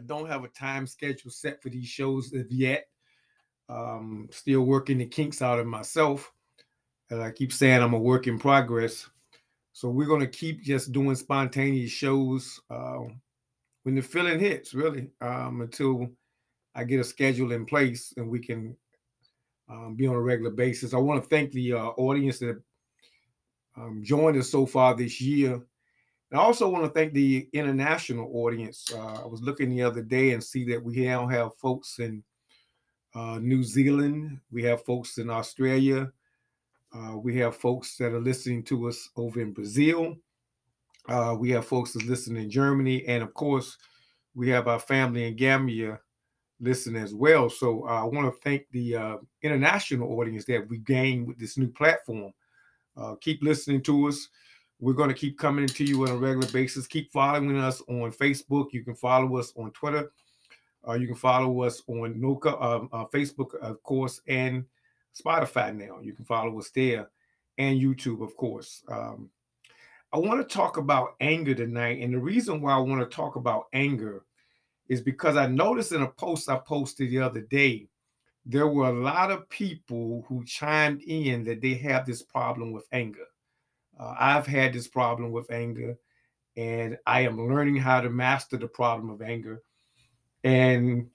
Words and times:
I 0.00 0.02
don't 0.06 0.28
have 0.28 0.44
a 0.44 0.48
time 0.48 0.86
schedule 0.86 1.30
set 1.30 1.62
for 1.62 1.68
these 1.68 1.86
shows 1.86 2.32
yet. 2.48 2.86
Um, 3.68 4.28
still 4.32 4.62
working 4.62 4.98
the 4.98 5.06
kinks 5.06 5.42
out 5.42 5.58
of 5.58 5.66
myself. 5.66 6.32
And 7.10 7.22
I 7.22 7.30
keep 7.30 7.52
saying 7.52 7.82
I'm 7.82 7.92
a 7.92 7.98
work 7.98 8.26
in 8.26 8.38
progress. 8.38 9.08
So 9.72 9.90
we're 9.90 10.06
going 10.06 10.20
to 10.20 10.26
keep 10.26 10.62
just 10.62 10.92
doing 10.92 11.14
spontaneous 11.14 11.90
shows 11.90 12.60
uh, 12.70 13.00
when 13.82 13.94
the 13.94 14.00
feeling 14.00 14.40
hits, 14.40 14.72
really, 14.72 15.10
um, 15.20 15.60
until 15.60 16.08
I 16.74 16.84
get 16.84 17.00
a 17.00 17.04
schedule 17.04 17.52
in 17.52 17.66
place 17.66 18.14
and 18.16 18.30
we 18.30 18.40
can 18.40 18.76
um, 19.68 19.96
be 19.96 20.06
on 20.06 20.14
a 20.14 20.20
regular 20.20 20.50
basis. 20.50 20.94
I 20.94 20.98
want 20.98 21.22
to 21.22 21.28
thank 21.28 21.52
the 21.52 21.74
uh, 21.74 21.86
audience 21.98 22.38
that 22.38 22.60
um, 23.76 24.00
joined 24.02 24.38
us 24.38 24.50
so 24.50 24.64
far 24.64 24.96
this 24.96 25.20
year. 25.20 25.60
And 26.30 26.40
I 26.40 26.42
also 26.42 26.68
want 26.68 26.84
to 26.84 26.90
thank 26.90 27.12
the 27.12 27.48
international 27.52 28.30
audience. 28.32 28.86
Uh, 28.94 29.22
I 29.22 29.26
was 29.26 29.42
looking 29.42 29.70
the 29.70 29.82
other 29.82 30.02
day 30.02 30.32
and 30.32 30.42
see 30.42 30.64
that 30.66 30.82
we 30.82 31.04
now 31.04 31.26
have 31.26 31.56
folks 31.56 31.98
in 31.98 32.22
uh, 33.14 33.38
New 33.40 33.64
Zealand, 33.64 34.38
we 34.52 34.62
have 34.62 34.84
folks 34.84 35.18
in 35.18 35.28
Australia, 35.30 36.12
uh, 36.92 37.16
we 37.16 37.36
have 37.38 37.56
folks 37.56 37.96
that 37.96 38.12
are 38.12 38.20
listening 38.20 38.62
to 38.64 38.88
us 38.88 39.08
over 39.16 39.40
in 39.40 39.52
Brazil. 39.52 40.16
Uh, 41.08 41.34
we 41.38 41.50
have 41.50 41.66
folks 41.66 41.92
that 41.92 42.06
listen 42.06 42.36
in 42.36 42.48
Germany, 42.48 43.04
and 43.06 43.22
of 43.22 43.34
course, 43.34 43.76
we 44.34 44.48
have 44.48 44.68
our 44.68 44.78
family 44.78 45.26
in 45.26 45.34
Gambia 45.34 45.98
listen 46.60 46.94
as 46.94 47.14
well. 47.14 47.50
So 47.50 47.88
uh, 47.88 48.02
I 48.02 48.04
want 48.04 48.32
to 48.32 48.40
thank 48.42 48.66
the 48.70 48.94
uh, 48.94 49.16
international 49.42 50.12
audience 50.20 50.44
that 50.44 50.68
we 50.68 50.78
gained 50.78 51.26
with 51.26 51.38
this 51.38 51.58
new 51.58 51.68
platform. 51.68 52.32
Keep 53.22 53.42
listening 53.42 53.82
to 53.84 54.08
us. 54.08 54.28
We're 54.80 54.94
going 54.94 55.10
to 55.10 55.14
keep 55.14 55.38
coming 55.38 55.66
to 55.66 55.84
you 55.84 56.04
on 56.04 56.10
a 56.10 56.16
regular 56.16 56.48
basis. 56.48 56.86
Keep 56.86 57.12
following 57.12 57.54
us 57.58 57.82
on 57.82 58.10
Facebook. 58.12 58.72
You 58.72 58.82
can 58.82 58.94
follow 58.94 59.36
us 59.36 59.52
on 59.56 59.72
Twitter. 59.72 60.10
Uh, 60.88 60.94
you 60.94 61.06
can 61.06 61.16
follow 61.16 61.62
us 61.62 61.82
on 61.86 62.14
Noka, 62.14 62.60
um, 62.62 62.88
uh, 62.90 63.04
Facebook, 63.06 63.54
of 63.60 63.82
course, 63.82 64.22
and 64.26 64.64
Spotify 65.14 65.76
now. 65.76 66.00
You 66.00 66.14
can 66.14 66.24
follow 66.24 66.58
us 66.58 66.70
there 66.70 67.10
and 67.58 67.78
YouTube, 67.78 68.22
of 68.22 68.34
course. 68.38 68.82
Um, 68.88 69.28
I 70.14 70.18
want 70.18 70.40
to 70.40 70.54
talk 70.54 70.78
about 70.78 71.14
anger 71.20 71.54
tonight. 71.54 72.02
And 72.02 72.14
the 72.14 72.18
reason 72.18 72.62
why 72.62 72.72
I 72.72 72.78
want 72.78 73.02
to 73.02 73.16
talk 73.16 73.36
about 73.36 73.66
anger 73.74 74.24
is 74.88 75.02
because 75.02 75.36
I 75.36 75.46
noticed 75.46 75.92
in 75.92 76.00
a 76.00 76.08
post 76.08 76.48
I 76.48 76.56
posted 76.56 77.10
the 77.10 77.20
other 77.20 77.42
day, 77.42 77.86
there 78.46 78.66
were 78.66 78.88
a 78.88 78.92
lot 78.92 79.30
of 79.30 79.48
people 79.50 80.24
who 80.26 80.42
chimed 80.46 81.02
in 81.02 81.44
that 81.44 81.60
they 81.60 81.74
have 81.74 82.06
this 82.06 82.22
problem 82.22 82.72
with 82.72 82.86
anger. 82.92 83.26
Uh, 84.00 84.14
I've 84.18 84.46
had 84.46 84.72
this 84.72 84.88
problem 84.88 85.30
with 85.30 85.50
anger, 85.50 85.96
and 86.56 86.96
I 87.06 87.20
am 87.22 87.48
learning 87.48 87.76
how 87.76 88.00
to 88.00 88.08
master 88.08 88.56
the 88.56 88.68
problem 88.68 89.10
of 89.10 89.20
anger. 89.20 89.62
And 90.42 91.08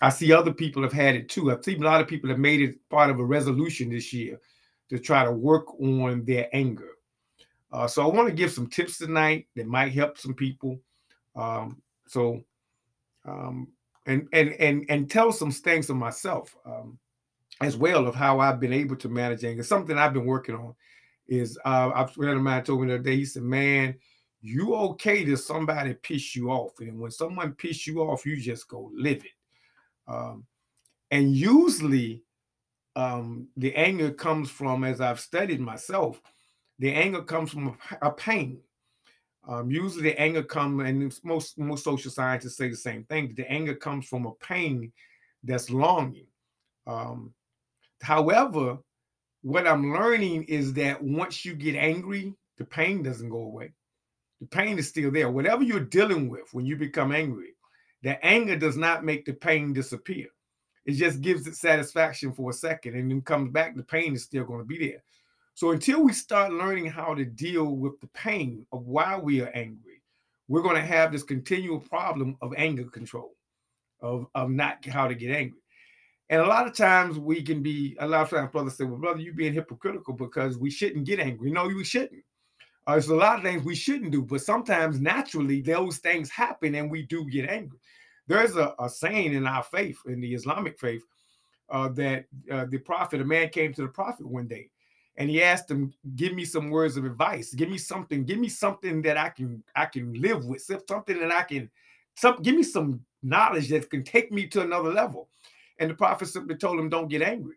I 0.00 0.08
see 0.08 0.32
other 0.32 0.52
people 0.52 0.82
have 0.82 0.92
had 0.92 1.16
it 1.16 1.28
too. 1.28 1.50
I've 1.50 1.64
seen 1.64 1.82
a 1.82 1.86
lot 1.86 2.00
of 2.00 2.08
people 2.08 2.30
have 2.30 2.38
made 2.38 2.62
it 2.62 2.76
part 2.88 3.10
of 3.10 3.20
a 3.20 3.24
resolution 3.24 3.90
this 3.90 4.12
year 4.12 4.40
to 4.88 4.98
try 4.98 5.24
to 5.24 5.32
work 5.32 5.78
on 5.80 6.24
their 6.24 6.48
anger. 6.52 6.92
Uh, 7.72 7.86
so 7.86 8.02
I 8.02 8.14
want 8.14 8.28
to 8.28 8.34
give 8.34 8.50
some 8.50 8.66
tips 8.68 8.98
tonight 8.98 9.46
that 9.54 9.66
might 9.66 9.92
help 9.92 10.16
some 10.16 10.34
people. 10.34 10.80
Um, 11.36 11.82
so 12.06 12.42
um, 13.26 13.68
and 14.06 14.26
and 14.32 14.52
and 14.54 14.86
and 14.88 15.10
tell 15.10 15.30
some 15.30 15.52
things 15.52 15.90
of 15.90 15.96
myself 15.96 16.56
um, 16.64 16.98
as 17.60 17.76
well 17.76 18.06
of 18.06 18.14
how 18.14 18.40
I've 18.40 18.58
been 18.58 18.72
able 18.72 18.96
to 18.96 19.08
manage 19.08 19.44
anger. 19.44 19.62
Something 19.62 19.98
I've 19.98 20.14
been 20.14 20.24
working 20.24 20.54
on 20.54 20.74
is 21.30 21.58
uh, 21.64 21.92
a 21.94 22.08
friend 22.08 22.36
of 22.36 22.42
mine 22.42 22.64
told 22.64 22.82
me 22.82 22.88
the 22.88 22.94
other 22.94 23.02
day. 23.02 23.16
He 23.16 23.24
said, 23.24 23.44
"Man, 23.44 23.94
you 24.42 24.74
okay 24.74 25.24
to 25.24 25.36
somebody 25.36 25.94
piss 25.94 26.34
you 26.36 26.50
off, 26.50 26.72
and 26.80 26.98
when 26.98 27.12
someone 27.12 27.52
piss 27.52 27.86
you 27.86 28.00
off, 28.02 28.26
you 28.26 28.36
just 28.36 28.68
go 28.68 28.90
live 28.92 29.24
it." 29.24 29.32
Um, 30.08 30.44
and 31.12 31.34
usually, 31.34 32.24
um, 32.96 33.48
the 33.56 33.74
anger 33.76 34.10
comes 34.10 34.50
from, 34.50 34.84
as 34.84 35.00
I've 35.00 35.20
studied 35.20 35.60
myself, 35.60 36.20
the 36.80 36.92
anger 36.92 37.22
comes 37.22 37.52
from 37.52 37.68
a, 37.68 38.08
a 38.08 38.10
pain. 38.10 38.58
Um, 39.48 39.70
usually, 39.70 40.02
the 40.02 40.20
anger 40.20 40.42
comes, 40.42 40.82
and 40.82 41.18
most 41.24 41.58
most 41.58 41.84
social 41.84 42.10
scientists 42.10 42.56
say 42.56 42.68
the 42.68 42.76
same 42.76 43.04
thing. 43.04 43.34
The 43.36 43.50
anger 43.50 43.74
comes 43.74 44.06
from 44.06 44.26
a 44.26 44.32
pain 44.32 44.92
that's 45.44 45.70
longing. 45.70 46.26
Um, 46.86 47.32
however, 48.02 48.78
what 49.42 49.66
I'm 49.66 49.92
learning 49.92 50.44
is 50.44 50.72
that 50.74 51.02
once 51.02 51.44
you 51.44 51.54
get 51.54 51.74
angry, 51.74 52.34
the 52.58 52.64
pain 52.64 53.02
doesn't 53.02 53.30
go 53.30 53.38
away. 53.38 53.72
The 54.40 54.46
pain 54.46 54.78
is 54.78 54.88
still 54.88 55.10
there. 55.10 55.30
Whatever 55.30 55.62
you're 55.62 55.80
dealing 55.80 56.28
with 56.28 56.52
when 56.52 56.66
you 56.66 56.76
become 56.76 57.12
angry, 57.12 57.54
the 58.02 58.22
anger 58.24 58.56
does 58.56 58.76
not 58.76 59.04
make 59.04 59.24
the 59.24 59.32
pain 59.32 59.72
disappear. 59.72 60.26
It 60.86 60.92
just 60.92 61.20
gives 61.20 61.46
it 61.46 61.56
satisfaction 61.56 62.32
for 62.32 62.50
a 62.50 62.54
second 62.54 62.96
and 62.96 63.10
then 63.10 63.20
comes 63.20 63.50
back. 63.50 63.76
The 63.76 63.82
pain 63.82 64.14
is 64.14 64.24
still 64.24 64.44
going 64.44 64.60
to 64.60 64.66
be 64.66 64.78
there. 64.78 65.02
So 65.54 65.72
until 65.72 66.02
we 66.02 66.12
start 66.12 66.52
learning 66.52 66.86
how 66.86 67.14
to 67.14 67.24
deal 67.24 67.76
with 67.76 68.00
the 68.00 68.06
pain 68.08 68.66
of 68.72 68.86
why 68.86 69.18
we 69.18 69.42
are 69.42 69.50
angry, 69.54 70.02
we're 70.48 70.62
going 70.62 70.76
to 70.76 70.82
have 70.82 71.12
this 71.12 71.22
continual 71.22 71.80
problem 71.80 72.36
of 72.40 72.54
anger 72.56 72.84
control, 72.84 73.36
of, 74.00 74.26
of 74.34 74.50
not 74.50 74.84
how 74.86 75.06
to 75.06 75.14
get 75.14 75.30
angry. 75.30 75.60
And 76.30 76.40
a 76.40 76.46
lot 76.46 76.68
of 76.68 76.76
times 76.76 77.18
we 77.18 77.42
can 77.42 77.60
be, 77.60 77.96
a 77.98 78.06
lot 78.06 78.22
of 78.22 78.30
times 78.30 78.52
brothers 78.52 78.76
say, 78.76 78.84
well, 78.84 78.98
brother, 78.98 79.18
you're 79.18 79.34
being 79.34 79.52
hypocritical 79.52 80.14
because 80.14 80.56
we 80.56 80.70
shouldn't 80.70 81.04
get 81.04 81.18
angry. 81.18 81.50
No, 81.50 81.66
we 81.66 81.82
shouldn't. 81.84 82.22
Uh, 82.86 82.92
there's 82.92 83.08
a 83.08 83.14
lot 83.14 83.38
of 83.38 83.42
things 83.42 83.64
we 83.64 83.74
shouldn't 83.74 84.12
do, 84.12 84.22
but 84.22 84.40
sometimes 84.40 85.00
naturally 85.00 85.60
those 85.60 85.98
things 85.98 86.30
happen 86.30 86.76
and 86.76 86.88
we 86.88 87.02
do 87.02 87.28
get 87.28 87.50
angry. 87.50 87.78
There's 88.28 88.54
a, 88.56 88.74
a 88.78 88.88
saying 88.88 89.34
in 89.34 89.44
our 89.44 89.64
faith, 89.64 89.98
in 90.06 90.20
the 90.20 90.32
Islamic 90.32 90.78
faith, 90.78 91.02
uh, 91.68 91.88
that 91.88 92.26
uh, 92.50 92.66
the 92.66 92.78
prophet, 92.78 93.20
a 93.20 93.24
man 93.24 93.48
came 93.48 93.74
to 93.74 93.82
the 93.82 93.88
prophet 93.88 94.24
one 94.24 94.46
day 94.46 94.70
and 95.16 95.28
he 95.28 95.42
asked 95.42 95.70
him, 95.70 95.92
"Give 96.14 96.32
me 96.32 96.44
some 96.44 96.70
words 96.70 96.96
of 96.96 97.04
advice. 97.04 97.52
Give 97.54 97.68
me 97.68 97.78
something. 97.78 98.24
Give 98.24 98.38
me 98.38 98.48
something 98.48 99.02
that 99.02 99.16
I 99.16 99.28
can 99.30 99.62
I 99.76 99.86
can 99.86 100.14
live 100.14 100.46
with. 100.46 100.62
Something 100.62 101.18
that 101.18 101.32
I 101.32 101.42
can, 101.42 101.70
some 102.16 102.40
give 102.42 102.54
me 102.54 102.62
some 102.62 103.04
knowledge 103.22 103.68
that 103.68 103.90
can 103.90 104.04
take 104.04 104.30
me 104.32 104.46
to 104.48 104.62
another 104.62 104.92
level." 104.92 105.28
And 105.80 105.90
the 105.90 105.94
prophet 105.94 106.28
simply 106.28 106.56
told 106.56 106.78
him, 106.78 106.88
"Don't 106.88 107.08
get 107.08 107.22
angry." 107.22 107.56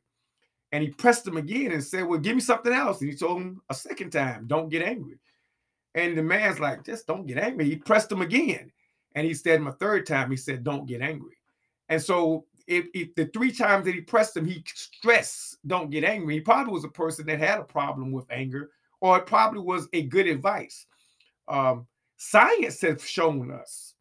And 0.73 0.83
he 0.83 0.89
pressed 0.89 1.27
him 1.27 1.37
again 1.37 1.71
and 1.71 1.83
said, 1.83 2.03
Well, 2.03 2.19
give 2.19 2.33
me 2.33 2.41
something 2.41 2.73
else. 2.73 2.99
And 2.99 3.11
he 3.11 3.15
told 3.15 3.39
him 3.39 3.61
a 3.69 3.75
second 3.75 4.09
time, 4.09 4.47
Don't 4.47 4.69
get 4.69 4.81
angry. 4.81 5.19
And 5.93 6.17
the 6.17 6.23
man's 6.23 6.59
like, 6.59 6.83
Just 6.83 7.05
don't 7.05 7.27
get 7.27 7.37
angry. 7.37 7.65
He 7.65 7.75
pressed 7.75 8.11
him 8.11 8.23
again. 8.23 8.71
And 9.13 9.27
he 9.27 9.35
said 9.35 9.59
him 9.59 9.67
a 9.67 9.73
third 9.73 10.07
time, 10.07 10.31
he 10.31 10.35
said, 10.35 10.63
Don't 10.63 10.87
get 10.87 11.03
angry. 11.03 11.37
And 11.89 12.01
so 12.01 12.45
if, 12.65 12.87
if, 12.95 13.13
the 13.13 13.27
three 13.27 13.51
times 13.51 13.85
that 13.85 13.93
he 13.93 14.01
pressed 14.01 14.35
him, 14.35 14.45
he 14.45 14.63
stressed, 14.73 15.57
don't 15.67 15.91
get 15.91 16.03
angry. 16.03 16.35
He 16.35 16.41
probably 16.41 16.73
was 16.73 16.85
a 16.85 16.89
person 16.89 17.27
that 17.27 17.37
had 17.37 17.59
a 17.59 17.63
problem 17.63 18.11
with 18.11 18.25
anger, 18.31 18.71
or 18.99 19.19
it 19.19 19.27
probably 19.27 19.59
was 19.59 19.87
a 19.93 20.03
good 20.03 20.25
advice. 20.25 20.87
Um, 21.47 21.85
science 22.17 22.81
has 22.81 23.07
shown 23.07 23.51
us 23.51 23.93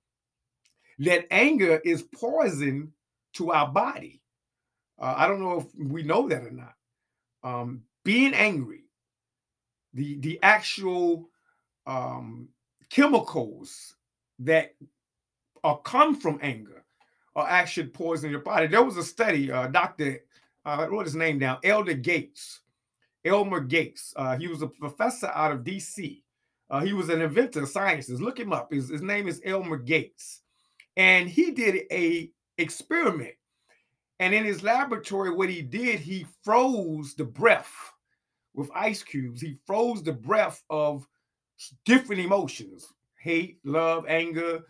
that 1.00 1.26
anger 1.30 1.82
is 1.84 2.04
poison 2.14 2.92
to 3.34 3.52
our 3.52 3.68
body. 3.68 4.20
Uh, 4.98 5.14
I 5.16 5.26
don't 5.26 5.40
know 5.40 5.60
if 5.60 5.66
we 5.90 6.02
know 6.02 6.28
that 6.28 6.42
or 6.42 6.50
not. 6.50 6.74
Um, 7.42 7.82
being 8.04 8.34
angry, 8.34 8.84
the 9.94 10.18
the 10.20 10.38
actual 10.42 11.28
um, 11.86 12.48
chemicals 12.90 13.96
that 14.40 14.74
are 15.64 15.78
come 15.78 16.14
from 16.14 16.38
anger 16.42 16.84
are 17.34 17.48
actually 17.48 17.88
poisoning 17.88 18.32
your 18.32 18.40
body. 18.40 18.66
There 18.66 18.82
was 18.82 18.96
a 18.96 19.02
study, 19.02 19.50
uh, 19.50 19.68
Doctor, 19.68 20.20
uh, 20.64 20.86
wrote 20.90 21.06
his 21.06 21.14
name 21.14 21.38
down, 21.38 21.58
Elder 21.64 21.94
Gates, 21.94 22.60
Elmer 23.24 23.60
Gates. 23.60 24.12
Uh, 24.16 24.36
he 24.36 24.48
was 24.48 24.62
a 24.62 24.66
professor 24.66 25.30
out 25.34 25.52
of 25.52 25.64
D.C. 25.64 26.22
Uh, 26.70 26.80
he 26.80 26.92
was 26.92 27.08
an 27.08 27.22
inventor 27.22 27.62
of 27.62 27.68
sciences. 27.68 28.20
Look 28.20 28.38
him 28.38 28.52
up. 28.52 28.72
His, 28.72 28.88
his 28.88 29.02
name 29.02 29.28
is 29.28 29.40
Elmer 29.44 29.78
Gates, 29.78 30.40
and 30.96 31.28
he 31.28 31.50
did 31.52 31.86
a 31.90 32.30
experiment 32.58 33.34
and 34.22 34.32
in 34.32 34.44
his 34.44 34.62
laboratory, 34.62 35.30
what 35.30 35.48
he 35.48 35.62
did, 35.62 35.98
he 35.98 36.26
froze 36.44 37.14
the 37.14 37.24
breath 37.24 37.74
with 38.54 38.70
ice 38.72 39.02
cubes. 39.02 39.40
He 39.40 39.58
froze 39.66 40.00
the 40.00 40.12
breath 40.12 40.62
of 40.70 41.06
different 41.84 42.22
emotions 42.22 42.86
hate, 43.18 43.58
love, 43.64 44.04
anger, 44.08 44.60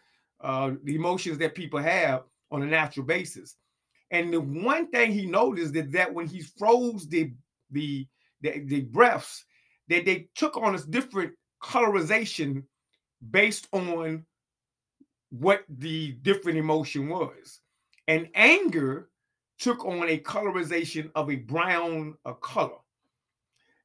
uh, 0.40 0.72
the 0.84 0.94
emotions 0.94 1.38
that 1.38 1.54
people 1.54 1.78
have 1.80 2.22
on 2.50 2.62
a 2.62 2.66
natural 2.66 3.04
basis. 3.04 3.56
And 4.10 4.32
the 4.32 4.40
one 4.40 4.88
thing 4.88 5.12
he 5.12 5.26
noticed 5.26 5.74
is 5.74 5.90
that 5.92 6.12
when 6.12 6.26
he 6.26 6.40
froze 6.40 7.08
the, 7.08 7.32
the, 7.70 8.06
the, 8.42 8.60
the 8.60 8.80
breaths, 8.82 9.44
that 9.88 10.04
they 10.04 10.28
took 10.34 10.56
on 10.56 10.74
a 10.74 10.78
different 10.78 11.32
colorization 11.62 12.62
based 13.30 13.68
on 13.72 14.24
what 15.30 15.64
the 15.68 16.12
different 16.22 16.58
emotion 16.58 17.08
was. 17.08 17.60
And 18.08 18.28
anger 18.34 19.08
took 19.58 19.84
on 19.84 20.08
a 20.08 20.18
colorization 20.18 21.10
of 21.14 21.30
a 21.30 21.36
brown 21.36 22.14
a 22.24 22.34
color. 22.34 22.78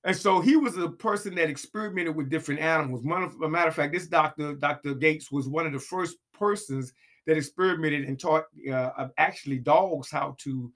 And 0.04 0.16
so 0.16 0.40
he 0.40 0.56
was 0.56 0.78
a 0.78 0.90
person 0.90 1.36
that 1.36 1.50
experimented 1.50 2.16
with 2.16 2.30
different 2.30 2.62
animals. 2.62 3.04
A 3.04 3.50
matter 3.50 3.68
of 3.68 3.76
fact, 3.76 3.94
this 3.94 4.08
doctor, 4.08 4.54
Dr. 4.54 4.94
Gates, 4.94 5.32
was 5.32 5.50
one 5.50 5.66
of 5.66 5.74
the 5.74 5.80
first 5.80 6.18
persons 6.34 6.94
that 7.26 7.38
experimented 7.38 8.06
and 8.06 8.20
taught 8.20 8.46
uh, 8.72 9.08
actually 9.18 9.58
dogs 9.58 10.10
how 10.10 10.36
to 10.40 10.72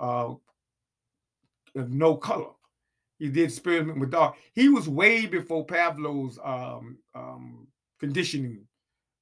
uh, 0.00 0.34
know 1.74 2.16
color. 2.16 2.50
He 3.18 3.28
did 3.28 3.44
experiment 3.44 4.00
with 4.00 4.10
dogs. 4.10 4.36
He 4.54 4.68
was 4.68 4.88
way 4.88 5.26
before 5.26 5.64
Pavlov's 5.64 6.38
um, 6.42 6.98
um, 7.14 7.68
conditioning 8.00 8.66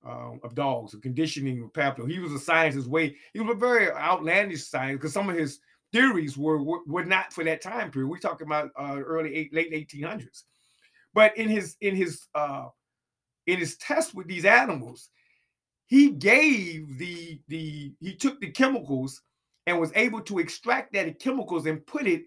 uh, 0.06 0.32
of 0.42 0.54
dogs, 0.54 0.94
conditioning 1.02 1.62
of 1.62 1.72
Pavlov. 1.72 2.10
He 2.10 2.18
was 2.18 2.32
a 2.32 2.38
scientist 2.38 2.88
way. 2.88 3.16
He 3.32 3.40
was 3.40 3.54
a 3.54 3.58
very 3.58 3.90
outlandish 3.90 4.64
scientist 4.64 5.00
because 5.00 5.12
some 5.12 5.28
of 5.28 5.36
his 5.36 5.60
theories 5.92 6.36
were, 6.36 6.62
were, 6.62 6.80
were 6.86 7.04
not 7.04 7.32
for 7.32 7.44
that 7.44 7.60
time 7.60 7.90
period. 7.90 8.08
We're 8.08 8.18
talking 8.18 8.46
about 8.46 8.70
uh, 8.78 9.00
early 9.00 9.34
eight, 9.34 9.54
late 9.54 9.72
1800s. 9.72 10.42
But 11.14 11.36
in 11.36 11.48
his 11.48 11.76
in 11.80 11.94
his 11.94 12.26
uh, 12.34 12.68
in 13.46 13.58
his 13.58 13.76
test 13.76 14.14
with 14.14 14.26
these 14.26 14.44
animals, 14.44 15.10
he 15.86 16.10
gave 16.10 16.98
the 16.98 17.38
the 17.48 17.92
he 18.00 18.14
took 18.14 18.40
the 18.40 18.50
chemicals 18.50 19.20
and 19.66 19.78
was 19.78 19.92
able 19.94 20.22
to 20.22 20.38
extract 20.38 20.92
that 20.94 21.18
chemicals 21.18 21.66
and 21.66 21.86
put 21.86 22.06
it 22.06 22.24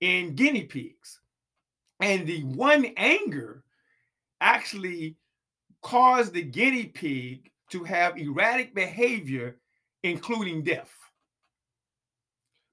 in 0.00 0.34
guinea 0.34 0.64
pigs. 0.64 1.20
And 2.00 2.26
the 2.26 2.42
one 2.44 2.86
anger 2.96 3.62
actually 4.40 5.16
caused 5.82 6.32
the 6.32 6.42
guinea 6.42 6.86
pig 6.86 7.50
to 7.70 7.84
have 7.84 8.16
erratic 8.16 8.74
behavior, 8.74 9.56
including 10.02 10.62
death. 10.62 10.92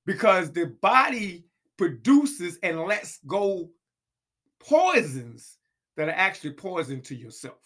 Because 0.06 0.52
the 0.52 0.68
body 0.82 1.46
produces 1.78 2.58
and 2.64 2.82
lets 2.82 3.20
go 3.28 3.70
poisons 4.60 5.58
that 5.96 6.10
are 6.10 6.16
actually 6.16 6.52
poison 6.52 7.02
to 7.02 7.16
yourself 7.16 7.60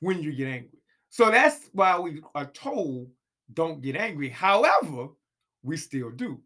when 0.00 0.22
you 0.22 0.32
get 0.32 0.48
angry. 0.48 0.78
So 1.10 1.30
that's 1.30 1.70
why 1.72 1.98
we 1.98 2.22
are 2.34 2.46
told 2.46 3.08
don't 3.54 3.80
get 3.80 3.96
angry. 3.96 4.28
However, 4.28 5.08
we 5.62 5.76
still 5.76 6.10
do. 6.10 6.40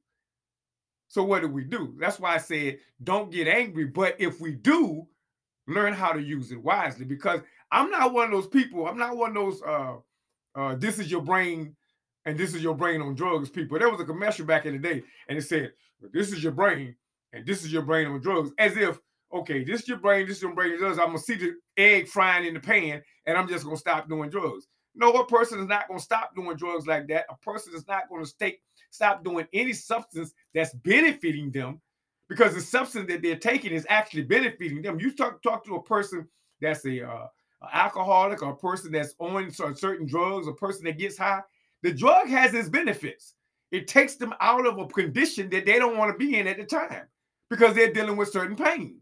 So 1.08 1.22
what 1.22 1.42
do 1.42 1.48
we 1.48 1.64
do? 1.64 1.94
That's 1.98 2.18
why 2.18 2.34
I 2.34 2.38
said 2.38 2.78
don't 3.02 3.30
get 3.30 3.48
angry. 3.48 3.86
But 3.86 4.16
if 4.18 4.40
we 4.40 4.52
do, 4.52 5.06
learn 5.66 5.92
how 5.92 6.12
to 6.12 6.22
use 6.22 6.52
it 6.52 6.62
wisely. 6.62 7.04
Because 7.04 7.40
I'm 7.72 7.90
not 7.90 8.12
one 8.12 8.26
of 8.26 8.30
those 8.30 8.46
people. 8.46 8.86
I'm 8.86 8.98
not 8.98 9.16
one 9.16 9.30
of 9.30 9.34
those 9.34 9.62
uh 9.62 9.96
uh 10.54 10.74
this 10.76 10.98
is 10.98 11.10
your 11.10 11.22
brain 11.22 11.74
and 12.24 12.38
this 12.38 12.54
is 12.54 12.62
your 12.62 12.74
brain 12.74 13.00
on 13.00 13.14
drugs 13.14 13.50
people. 13.50 13.78
There 13.78 13.90
was 13.90 14.00
a 14.00 14.04
commercial 14.04 14.46
back 14.46 14.66
in 14.66 14.72
the 14.74 14.78
day, 14.78 15.02
and 15.28 15.38
it 15.38 15.42
said, 15.42 15.72
This 16.12 16.32
is 16.32 16.42
your 16.42 16.52
brain, 16.52 16.94
and 17.32 17.44
this 17.46 17.64
is 17.64 17.72
your 17.72 17.82
brain 17.82 18.06
on 18.06 18.20
drugs, 18.20 18.50
as 18.58 18.76
if 18.76 18.98
okay, 19.32 19.64
this 19.64 19.82
is 19.82 19.88
your 19.88 19.98
brain, 19.98 20.26
this 20.28 20.36
is 20.38 20.42
your 20.42 20.54
brain. 20.54 20.72
on 20.74 20.78
Drugs. 20.78 20.98
I'm 20.98 21.06
gonna 21.06 21.18
see 21.18 21.36
the 21.36 21.54
egg 21.76 22.06
frying 22.06 22.46
in 22.46 22.54
the 22.54 22.60
pan, 22.60 23.02
and 23.26 23.36
I'm 23.36 23.48
just 23.48 23.64
gonna 23.64 23.76
stop 23.76 24.08
doing 24.08 24.30
drugs. 24.30 24.66
No, 24.94 25.10
a 25.12 25.26
person 25.26 25.58
is 25.60 25.66
not 25.66 25.88
gonna 25.88 26.00
stop 26.00 26.34
doing 26.36 26.56
drugs 26.56 26.86
like 26.86 27.08
that. 27.08 27.24
A 27.30 27.36
person 27.38 27.74
is 27.74 27.86
not 27.88 28.08
gonna 28.10 28.26
stay, 28.26 28.58
stop 28.90 29.24
doing 29.24 29.46
any 29.52 29.72
substance 29.72 30.32
that's 30.54 30.74
benefiting 30.74 31.50
them, 31.50 31.80
because 32.28 32.54
the 32.54 32.60
substance 32.60 33.08
that 33.08 33.22
they're 33.22 33.36
taking 33.36 33.72
is 33.72 33.86
actually 33.88 34.22
benefiting 34.22 34.82
them. 34.82 35.00
You 35.00 35.12
talk 35.12 35.42
talk 35.42 35.64
to 35.64 35.76
a 35.76 35.82
person 35.82 36.28
that's 36.60 36.84
a 36.84 37.08
uh, 37.08 37.26
alcoholic 37.72 38.42
or 38.42 38.52
a 38.52 38.56
person 38.56 38.92
that's 38.92 39.14
on 39.18 39.50
certain 39.50 40.06
drugs, 40.06 40.46
a 40.46 40.52
person 40.52 40.84
that 40.84 40.98
gets 40.98 41.18
high, 41.18 41.40
the 41.82 41.92
drug 41.92 42.28
has 42.28 42.54
its 42.54 42.68
benefits. 42.68 43.34
It 43.70 43.88
takes 43.88 44.16
them 44.16 44.34
out 44.40 44.66
of 44.66 44.78
a 44.78 44.86
condition 44.86 45.48
that 45.50 45.66
they 45.66 45.78
don't 45.78 45.96
want 45.96 46.12
to 46.12 46.18
be 46.18 46.38
in 46.38 46.46
at 46.46 46.58
the 46.58 46.64
time 46.64 47.06
because 47.48 47.74
they're 47.74 47.92
dealing 47.92 48.16
with 48.16 48.32
certain 48.32 48.56
pain. 48.56 48.98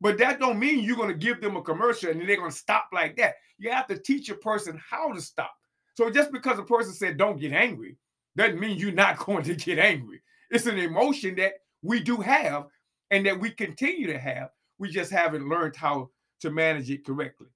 But 0.00 0.18
that 0.18 0.38
don't 0.38 0.58
mean 0.58 0.80
you're 0.80 0.96
going 0.96 1.08
to 1.08 1.14
give 1.14 1.40
them 1.40 1.56
a 1.56 1.62
commercial 1.62 2.10
and 2.10 2.20
they're 2.20 2.36
going 2.36 2.50
to 2.50 2.56
stop 2.56 2.88
like 2.92 3.16
that. 3.16 3.34
You 3.58 3.70
have 3.70 3.86
to 3.88 3.98
teach 3.98 4.28
a 4.28 4.34
person 4.34 4.80
how 4.88 5.12
to 5.12 5.20
stop. 5.20 5.52
So 5.94 6.10
just 6.10 6.32
because 6.32 6.58
a 6.58 6.64
person 6.64 6.92
said 6.92 7.16
don't 7.16 7.40
get 7.40 7.52
angry 7.52 7.96
doesn't 8.36 8.60
mean 8.60 8.78
you're 8.78 8.92
not 8.92 9.18
going 9.24 9.44
to 9.44 9.54
get 9.54 9.78
angry. 9.78 10.20
It's 10.50 10.66
an 10.66 10.78
emotion 10.78 11.36
that 11.36 11.54
we 11.82 12.00
do 12.00 12.16
have 12.18 12.66
and 13.10 13.24
that 13.26 13.38
we 13.38 13.50
continue 13.50 14.06
to 14.08 14.18
have. 14.18 14.50
We 14.78 14.90
just 14.90 15.10
haven't 15.10 15.48
learned 15.48 15.76
how 15.76 16.10
to 16.40 16.50
manage 16.50 16.90
it 16.90 17.04
correctly. 17.04 17.48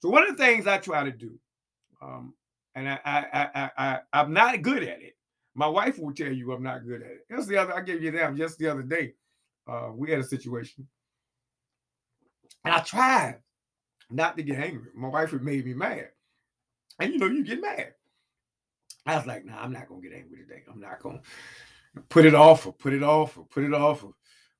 So 0.00 0.08
one 0.08 0.22
of 0.22 0.36
the 0.36 0.42
things 0.42 0.66
I 0.66 0.78
try 0.78 1.04
to 1.04 1.10
do, 1.10 1.38
um, 2.00 2.34
and 2.74 2.88
I, 2.88 2.98
I, 3.04 3.48
I, 3.54 3.70
I, 3.76 3.98
I'm 4.12 4.32
not 4.32 4.62
good 4.62 4.82
at 4.82 5.02
it. 5.02 5.16
My 5.54 5.66
wife 5.66 5.98
will 5.98 6.12
tell 6.12 6.32
you 6.32 6.52
I'm 6.52 6.62
not 6.62 6.86
good 6.86 7.02
at 7.02 7.10
it. 7.10 7.26
Just 7.30 7.48
the 7.48 7.56
other, 7.56 7.74
I 7.74 7.80
gave 7.80 8.02
you 8.02 8.12
that 8.12 8.36
just 8.36 8.58
the 8.58 8.68
other 8.68 8.82
day. 8.82 9.14
Uh, 9.66 9.90
we 9.94 10.10
had 10.10 10.20
a 10.20 10.24
situation, 10.24 10.86
and 12.64 12.72
I 12.72 12.78
tried 12.78 13.40
not 14.10 14.36
to 14.36 14.42
get 14.42 14.58
angry. 14.58 14.90
My 14.94 15.08
wife 15.08 15.32
had 15.32 15.42
made 15.42 15.66
me 15.66 15.74
mad, 15.74 16.08
and 17.00 17.12
you 17.12 17.18
know 17.18 17.26
you 17.26 17.44
get 17.44 17.60
mad. 17.60 17.92
I 19.04 19.16
was 19.16 19.26
like, 19.26 19.44
nah, 19.44 19.60
I'm 19.60 19.72
not 19.72 19.88
gonna 19.88 20.00
get 20.00 20.12
angry 20.12 20.38
today. 20.38 20.62
I'm 20.72 20.80
not 20.80 21.00
gonna 21.00 21.20
put 22.08 22.24
it 22.24 22.34
off 22.34 22.66
or 22.66 22.72
put 22.72 22.92
it 22.92 23.02
off 23.02 23.36
or 23.36 23.44
put 23.46 23.64
it 23.64 23.74
off 23.74 24.04
or 24.04 24.12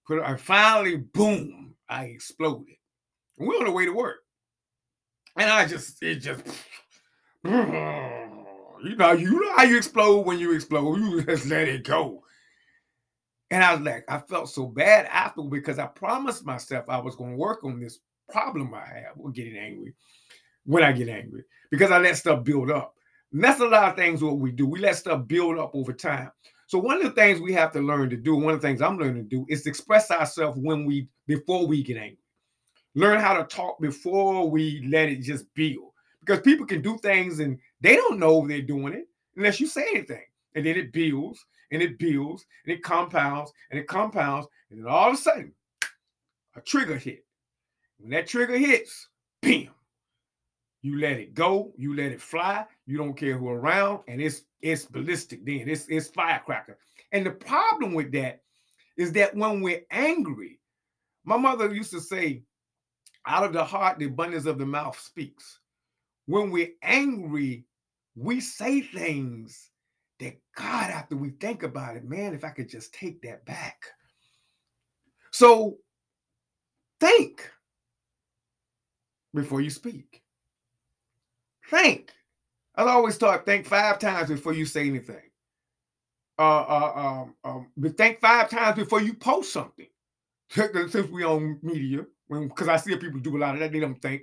put 0.07 0.19
it. 0.19 0.41
Finally, 0.41 0.97
boom, 0.97 1.75
I 1.89 2.07
exploded. 2.07 2.75
we're 3.39 3.59
on 3.59 3.65
the 3.65 3.73
way 3.73 3.85
to 3.85 3.93
work. 3.93 4.19
And 5.39 5.49
I 5.49 5.67
just, 5.67 6.03
it 6.03 6.17
just, 6.17 6.45
you 7.45 7.51
know, 7.53 9.13
you 9.13 9.41
know 9.41 9.57
how 9.57 9.63
you 9.63 9.77
explode 9.77 10.27
when 10.27 10.41
you 10.41 10.53
explode. 10.53 10.99
You 10.99 11.23
just 11.23 11.47
let 11.47 11.69
it 11.69 11.85
go. 11.85 12.25
And 13.51 13.63
I 13.63 13.73
was 13.75 13.83
like, 13.83 14.05
I 14.09 14.19
felt 14.19 14.51
so 14.51 14.67
bad 14.67 15.07
after 15.07 15.43
because 15.43 15.79
I 15.79 15.87
promised 15.87 16.45
myself 16.45 16.87
I 16.89 16.99
was 16.99 17.15
going 17.15 17.31
to 17.31 17.37
work 17.37 17.63
on 17.63 17.79
this 17.79 18.01
problem 18.29 18.75
I 18.75 18.81
have 18.81 19.17
with 19.17 19.35
getting 19.35 19.57
angry 19.57 19.95
when 20.67 20.83
I 20.83 20.91
get 20.91 21.09
angry 21.09 21.45
because 21.71 21.93
I 21.93 21.99
let 21.99 22.17
stuff 22.17 22.43
build 22.43 22.73
up. 22.73 22.95
And 23.33 23.43
that's 23.43 23.61
a 23.61 23.67
lot 23.67 23.91
of 23.91 23.97
things 23.97 24.23
what 24.23 24.39
we 24.39 24.51
do. 24.51 24.67
We 24.67 24.81
let 24.81 24.97
stuff 24.97 25.29
build 25.29 25.57
up 25.57 25.71
over 25.73 25.93
time. 25.93 26.33
So 26.67 26.81
one 26.81 26.97
of 26.97 27.05
the 27.05 27.11
things 27.11 27.41
we 27.41 27.53
have 27.53 27.73
to 27.73 27.81
learn 27.81 28.11
to 28.11 28.17
do, 28.17 28.35
one 28.35 28.55
of 28.55 28.61
the 28.61 28.67
things 28.67 28.83
I'm 28.83 28.99
learning 28.99 29.23
to 29.23 29.37
do 29.37 29.47
is 29.49 29.63
to 29.63 29.71
express 29.71 30.11
ourselves 30.11 30.59
when 30.61 30.85
we 30.85 31.09
before 31.29 31.67
we 31.67 31.83
get 31.85 31.97
angry 31.97 32.19
learn 32.95 33.21
how 33.21 33.35
to 33.35 33.45
talk 33.45 33.81
before 33.81 34.49
we 34.49 34.87
let 34.89 35.09
it 35.09 35.23
just 35.23 35.53
build. 35.55 35.93
Because 36.21 36.41
people 36.41 36.67
can 36.67 36.83
do 36.83 36.99
things 36.99 37.41
and 37.41 37.59
they 37.81 37.97
don't 37.97 38.19
know 38.19 38.47
they're 38.47 38.63
doing 38.63 38.93
it 38.93 39.09
unless 39.37 39.61
you 39.61 39.67
say 39.67 39.87
anything. 39.91 40.25
And 40.55 40.67
then 40.67 40.77
it 40.77 40.93
builds 40.93 41.45
and 41.71 41.83
it 41.83 41.99
builds 41.99 42.45
and 42.65 42.73
it 42.73 42.83
compounds 42.83 43.53
and 43.71 43.79
it 43.79 43.87
compounds. 43.87 44.47
And 44.71 44.81
then 44.81 44.91
all 44.91 45.09
of 45.09 45.15
a 45.15 45.17
sudden, 45.17 45.53
a 46.57 46.61
trigger 46.61 46.97
hit. 46.97 47.25
When 47.99 48.11
that 48.11 48.27
trigger 48.27 48.59
hits, 48.59 49.09
bam, 49.43 49.71
you 50.83 50.99
let 51.01 51.19
it 51.19 51.35
go, 51.35 51.73
you 51.77 51.97
let 51.97 52.13
it 52.13 52.21
fly, 52.21 52.65
you 52.87 52.97
don't 52.97 53.17
care 53.17 53.37
who 53.37 53.49
around, 53.49 54.01
and 54.09 54.21
it's 54.21 54.43
it's 54.61 54.85
ballistic 54.85 55.45
then. 55.45 55.69
It's 55.69 55.87
it's 55.89 56.09
firecracker. 56.09 56.79
And 57.13 57.25
the 57.25 57.33
problem 57.33 57.95
with 57.95 58.13
that 58.13 58.43
is 58.97 59.13
that 59.13 59.35
when 59.35 59.63
we're 59.63 59.85
angry, 59.91 60.61
my 61.25 61.37
mother 61.37 61.73
used 61.73 61.93
to 61.93 62.01
say, 62.01 62.43
out 63.29 63.45
of 63.45 63.53
the 63.53 63.65
heart, 63.65 63.99
the 63.99 64.07
abundance 64.07 64.47
of 64.47 64.59
the 64.59 64.67
mouth 64.67 64.99
speaks. 64.99 65.61
When 66.27 66.51
we're 66.51 66.73
angry, 66.83 67.65
we 68.17 68.41
say 68.41 68.81
things 68.81 69.71
that 70.19 70.41
God, 70.57 70.91
after 70.91 71.15
we 71.15 71.31
think 71.31 71.63
about 71.63 71.97
it, 71.97 72.05
man, 72.05 72.35
if 72.35 72.43
I 72.43 72.49
could 72.49 72.69
just 72.69 72.93
take 72.93 73.23
that 73.23 73.45
back. 73.45 73.85
So 75.31 75.77
think 77.01 77.49
before 79.35 79.61
you 79.61 79.71
speak. 79.71 80.23
Think. 81.69 82.13
I 82.75 82.83
always 82.85 83.19
talk, 83.19 83.45
think 83.45 83.67
five 83.67 83.99
times 83.99 84.31
before 84.31 84.55
you 84.55 84.65
say 84.65 84.89
anything. 84.89 85.17
Uh, 86.39 86.61
uh, 86.61 86.93
um, 86.97 87.35
um, 87.45 87.93
think 87.97 88.21
five 88.21 88.49
times 88.49 88.77
before 88.77 89.03
you 89.03 89.13
post 89.15 89.53
something. 89.53 89.89
Since 90.51 91.11
we 91.11 91.25
own 91.25 91.59
media, 91.63 92.07
because 92.29 92.69
I 92.69 92.77
see 92.77 92.97
people 92.97 93.21
do 93.21 93.37
a 93.37 93.39
lot 93.39 93.55
of 93.55 93.61
that. 93.61 93.73
They 93.73 93.81
don't 93.81 94.01
think. 94.01 94.23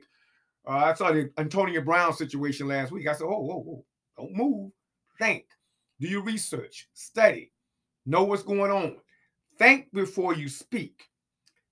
Uh, 0.67 0.71
I 0.71 0.93
saw 0.93 1.12
the 1.12 1.31
Antonio 1.38 1.81
Brown 1.81 2.13
situation 2.13 2.67
last 2.67 2.91
week. 2.91 3.07
I 3.07 3.13
said, 3.13 3.25
"Oh, 3.25 3.41
whoa, 3.41 3.59
whoa, 3.59 3.85
don't 4.17 4.33
move. 4.35 4.71
Think. 5.19 5.45
Do 6.00 6.07
your 6.07 6.24
research. 6.24 6.89
Study. 6.93 7.51
Know 8.05 8.24
what's 8.24 8.43
going 8.43 8.71
on. 8.71 8.97
Think 9.57 9.91
before 9.93 10.33
you 10.33 10.50
speak. 10.50 11.05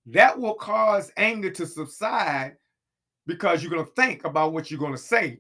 That 0.07 0.37
will 0.37 0.55
cause 0.55 1.11
anger 1.17 1.49
to 1.51 1.65
subside 1.65 2.57
because 3.25 3.61
you're 3.61 3.71
going 3.71 3.85
to 3.85 3.91
think 3.93 4.25
about 4.25 4.53
what 4.53 4.69
you're 4.69 4.79
going 4.79 4.93
to 4.93 4.97
say. 4.97 5.39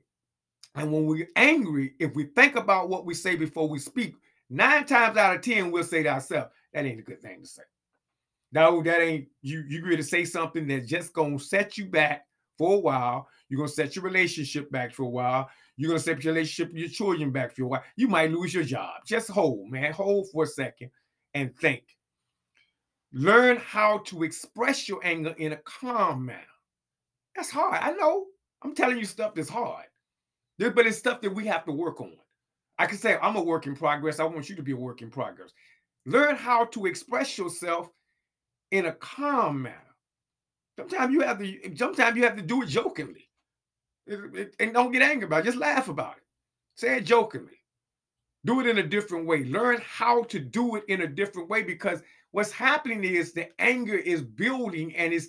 And 0.75 0.91
when 0.91 1.05
we're 1.05 1.27
angry, 1.35 1.93
if 1.99 2.15
we 2.15 2.25
think 2.25 2.55
about 2.55 2.89
what 2.89 3.05
we 3.05 3.13
say 3.13 3.35
before 3.35 3.67
we 3.67 3.79
speak, 3.79 4.15
nine 4.49 4.85
times 4.85 5.17
out 5.17 5.35
of 5.35 5.41
ten, 5.41 5.71
we'll 5.71 5.83
say 5.83 6.03
to 6.03 6.09
ourselves, 6.09 6.51
"That 6.73 6.85
ain't 6.85 6.99
a 6.99 7.03
good 7.03 7.21
thing 7.21 7.41
to 7.41 7.47
say." 7.47 7.63
No, 8.53 8.83
that 8.83 9.01
ain't 9.01 9.27
you. 9.41 9.63
You're 9.67 9.81
going 9.81 9.97
to 9.97 10.03
say 10.03 10.25
something 10.25 10.67
that's 10.67 10.87
just 10.87 11.11
gonna 11.13 11.39
set 11.39 11.77
you 11.77 11.87
back 11.87 12.27
for 12.57 12.75
a 12.75 12.79
while. 12.79 13.27
You're 13.49 13.57
gonna 13.57 13.67
set 13.67 13.95
your 13.95 14.05
relationship 14.05 14.71
back 14.71 14.93
for 14.93 15.03
a 15.03 15.09
while. 15.09 15.49
You're 15.75 15.89
gonna 15.89 15.99
set 15.99 16.23
your 16.23 16.33
relationship 16.33 16.71
with 16.71 16.81
your 16.81 16.89
children 16.89 17.31
back 17.31 17.55
for 17.55 17.63
a 17.63 17.67
while. 17.67 17.83
You 17.95 18.07
might 18.07 18.31
lose 18.31 18.53
your 18.53 18.63
job. 18.63 18.91
Just 19.07 19.29
hold, 19.29 19.71
man. 19.71 19.91
Hold 19.91 20.29
for 20.31 20.43
a 20.43 20.47
second 20.47 20.91
and 21.33 21.55
think. 21.57 21.83
Learn 23.11 23.57
how 23.57 23.99
to 24.05 24.23
express 24.23 24.87
your 24.87 24.99
anger 25.03 25.33
in 25.37 25.53
a 25.53 25.57
calm 25.57 26.25
manner. 26.25 26.39
That's 27.35 27.49
hard. 27.49 27.79
I 27.81 27.91
know. 27.93 28.27
I'm 28.63 28.75
telling 28.75 28.99
you 28.99 29.05
stuff 29.05 29.33
that's 29.33 29.49
hard. 29.49 29.85
But 30.59 30.85
it's 30.85 30.97
stuff 30.99 31.21
that 31.21 31.33
we 31.33 31.47
have 31.47 31.65
to 31.65 31.71
work 31.71 32.01
on. 32.01 32.13
I 32.77 32.85
can 32.85 32.97
say, 32.97 33.17
I'm 33.21 33.35
a 33.35 33.41
work 33.41 33.65
in 33.65 33.75
progress. 33.75 34.19
I 34.19 34.23
want 34.23 34.49
you 34.49 34.55
to 34.55 34.63
be 34.63 34.71
a 34.71 34.77
work 34.77 35.01
in 35.01 35.09
progress. 35.09 35.51
Learn 36.05 36.35
how 36.35 36.65
to 36.65 36.85
express 36.85 37.37
yourself 37.37 37.89
in 38.73 38.87
a 38.87 38.91
calm 38.93 39.61
manner. 39.61 39.77
Sometimes 40.79 41.13
you 41.13 41.21
have 41.21 41.37
to, 41.37 41.77
sometimes 41.77 42.17
you 42.17 42.23
have 42.23 42.35
to 42.35 42.41
do 42.41 42.63
it 42.63 42.69
jokingly. 42.69 43.29
And 44.07 44.73
don't 44.73 44.91
get 44.91 45.03
angry 45.03 45.27
about 45.27 45.41
it. 45.41 45.45
Just 45.45 45.59
laugh 45.59 45.89
about 45.89 46.17
it. 46.17 46.23
Say 46.75 46.97
it 46.97 47.05
jokingly. 47.05 47.61
Do 48.45 48.59
it 48.59 48.67
in 48.67 48.79
a 48.79 48.83
different 48.83 49.27
way. 49.27 49.43
Learn 49.43 49.79
how 49.85 50.23
to 50.23 50.39
do 50.39 50.75
it 50.75 50.85
in 50.87 51.01
a 51.01 51.07
different 51.07 51.49
way 51.49 51.61
because 51.61 52.01
what's 52.31 52.51
happening 52.51 53.03
is 53.03 53.31
the 53.31 53.47
anger 53.61 53.95
is 53.95 54.23
building 54.23 54.95
and 54.95 55.13
it's 55.13 55.27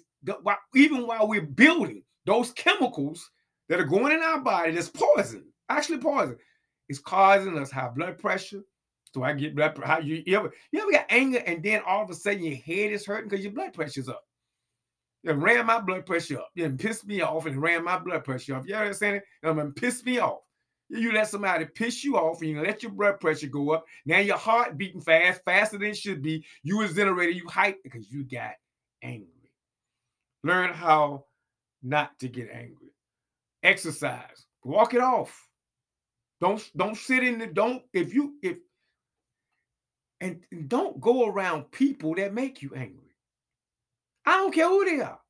even 0.74 1.06
while 1.06 1.28
we're 1.28 1.42
building 1.42 2.02
those 2.24 2.50
chemicals 2.52 3.30
that 3.68 3.78
are 3.78 3.84
going 3.84 4.12
in 4.12 4.22
our 4.22 4.40
body 4.40 4.72
that's 4.72 4.88
poison, 4.88 5.44
actually 5.68 5.98
poison, 5.98 6.38
is 6.88 6.98
causing 6.98 7.58
us 7.58 7.70
high 7.70 7.88
blood 7.88 8.18
pressure. 8.18 8.62
So 9.14 9.22
I 9.22 9.32
get 9.32 9.54
blood 9.54 9.78
how 9.84 10.00
you, 10.00 10.24
you 10.26 10.36
ever 10.36 10.52
you 10.72 10.80
ever 10.82 10.90
got 10.90 11.06
anger 11.08 11.38
and 11.46 11.62
then 11.62 11.82
all 11.86 12.02
of 12.02 12.10
a 12.10 12.14
sudden 12.14 12.42
your 12.42 12.56
head 12.56 12.90
is 12.90 13.06
hurting 13.06 13.28
because 13.28 13.44
your 13.44 13.52
blood 13.52 13.72
pressure's 13.72 14.08
up. 14.08 14.24
It 15.22 15.36
ran 15.36 15.66
my 15.66 15.80
blood 15.80 16.04
pressure 16.04 16.38
up. 16.38 16.50
It 16.56 16.76
pissed 16.78 17.06
me 17.06 17.20
off 17.20 17.46
and 17.46 17.62
ran 17.62 17.84
my 17.84 17.96
blood 17.96 18.24
pressure 18.24 18.56
up. 18.56 18.66
You 18.66 18.74
understand 18.74 19.16
it? 19.16 19.24
It 19.44 19.76
pissed 19.76 20.04
me 20.04 20.18
off. 20.18 20.40
You 20.88 21.12
let 21.12 21.28
somebody 21.28 21.64
piss 21.64 22.02
you 22.02 22.16
off 22.16 22.40
and 22.40 22.50
you 22.50 22.60
let 22.60 22.82
your 22.82 22.90
blood 22.90 23.20
pressure 23.20 23.46
go 23.46 23.70
up. 23.70 23.84
Now 24.04 24.18
your 24.18 24.36
heart 24.36 24.76
beating 24.76 25.00
fast, 25.00 25.42
faster 25.44 25.78
than 25.78 25.90
it 25.90 25.96
should 25.96 26.20
be. 26.20 26.44
You 26.64 26.82
exhilarated, 26.82 27.36
you 27.36 27.44
hyped 27.44 27.84
because 27.84 28.10
you 28.10 28.24
got 28.24 28.54
angry. 29.00 29.28
Learn 30.42 30.74
how 30.74 31.26
not 31.84 32.18
to 32.18 32.28
get 32.28 32.50
angry. 32.50 32.92
Exercise. 33.62 34.46
Walk 34.64 34.92
it 34.92 35.00
off. 35.00 35.40
Don't 36.40 36.68
don't 36.76 36.96
sit 36.96 37.22
in 37.22 37.38
the 37.38 37.46
don't 37.46 37.82
if 37.92 38.12
you 38.12 38.34
if 38.42 38.56
and 40.24 40.68
don't 40.68 41.00
go 41.00 41.26
around 41.26 41.70
people 41.70 42.14
that 42.14 42.32
make 42.32 42.62
you 42.62 42.72
angry. 42.74 43.14
I 44.24 44.38
don't 44.38 44.54
care 44.54 44.68
who 44.68 44.84
they 44.84 45.02
are. 45.02 45.20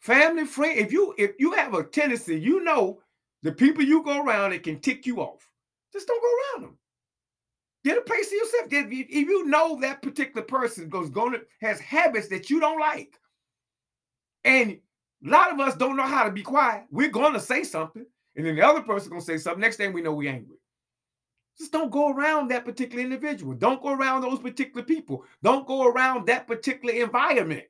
Family, 0.00 0.44
friend. 0.44 0.78
If 0.78 0.90
you 0.92 1.14
if 1.16 1.32
you 1.38 1.52
have 1.52 1.74
a 1.74 1.84
tendency, 1.84 2.40
you 2.40 2.64
know 2.64 3.00
the 3.44 3.52
people 3.52 3.84
you 3.84 4.02
go 4.02 4.24
around 4.24 4.50
that 4.50 4.64
can 4.64 4.80
tick 4.80 5.06
you 5.06 5.20
off. 5.20 5.48
Just 5.92 6.08
don't 6.08 6.20
go 6.20 6.60
around 6.60 6.62
them. 6.62 6.78
Get 7.84 7.98
a 7.98 8.02
place 8.02 8.30
to 8.30 8.36
yourself. 8.36 8.66
If 8.70 9.12
you 9.12 9.46
know 9.46 9.78
that 9.80 10.02
particular 10.02 10.42
person 10.42 10.88
goes 10.88 11.08
going 11.08 11.32
to 11.32 11.42
has 11.60 11.78
habits 11.78 12.28
that 12.28 12.50
you 12.50 12.58
don't 12.58 12.80
like, 12.80 13.18
and 14.44 14.72
a 15.24 15.28
lot 15.28 15.52
of 15.52 15.60
us 15.60 15.76
don't 15.76 15.96
know 15.96 16.06
how 16.06 16.24
to 16.24 16.32
be 16.32 16.42
quiet, 16.42 16.84
we're 16.90 17.10
going 17.10 17.32
to 17.34 17.40
say 17.40 17.62
something, 17.62 18.04
and 18.34 18.44
then 18.44 18.56
the 18.56 18.62
other 18.62 18.82
person 18.82 19.10
gonna 19.10 19.20
say 19.20 19.38
something. 19.38 19.60
Next 19.60 19.76
thing 19.76 19.92
we 19.92 20.02
know, 20.02 20.12
we're 20.12 20.32
angry. 20.32 20.56
Just 21.58 21.72
don't 21.72 21.90
go 21.90 22.12
around 22.12 22.50
that 22.50 22.64
particular 22.64 23.02
individual. 23.02 23.54
Don't 23.54 23.82
go 23.82 23.92
around 23.92 24.22
those 24.22 24.38
particular 24.38 24.84
people. 24.84 25.24
Don't 25.42 25.66
go 25.66 25.86
around 25.86 26.26
that 26.26 26.46
particular 26.46 26.94
environment 26.94 27.64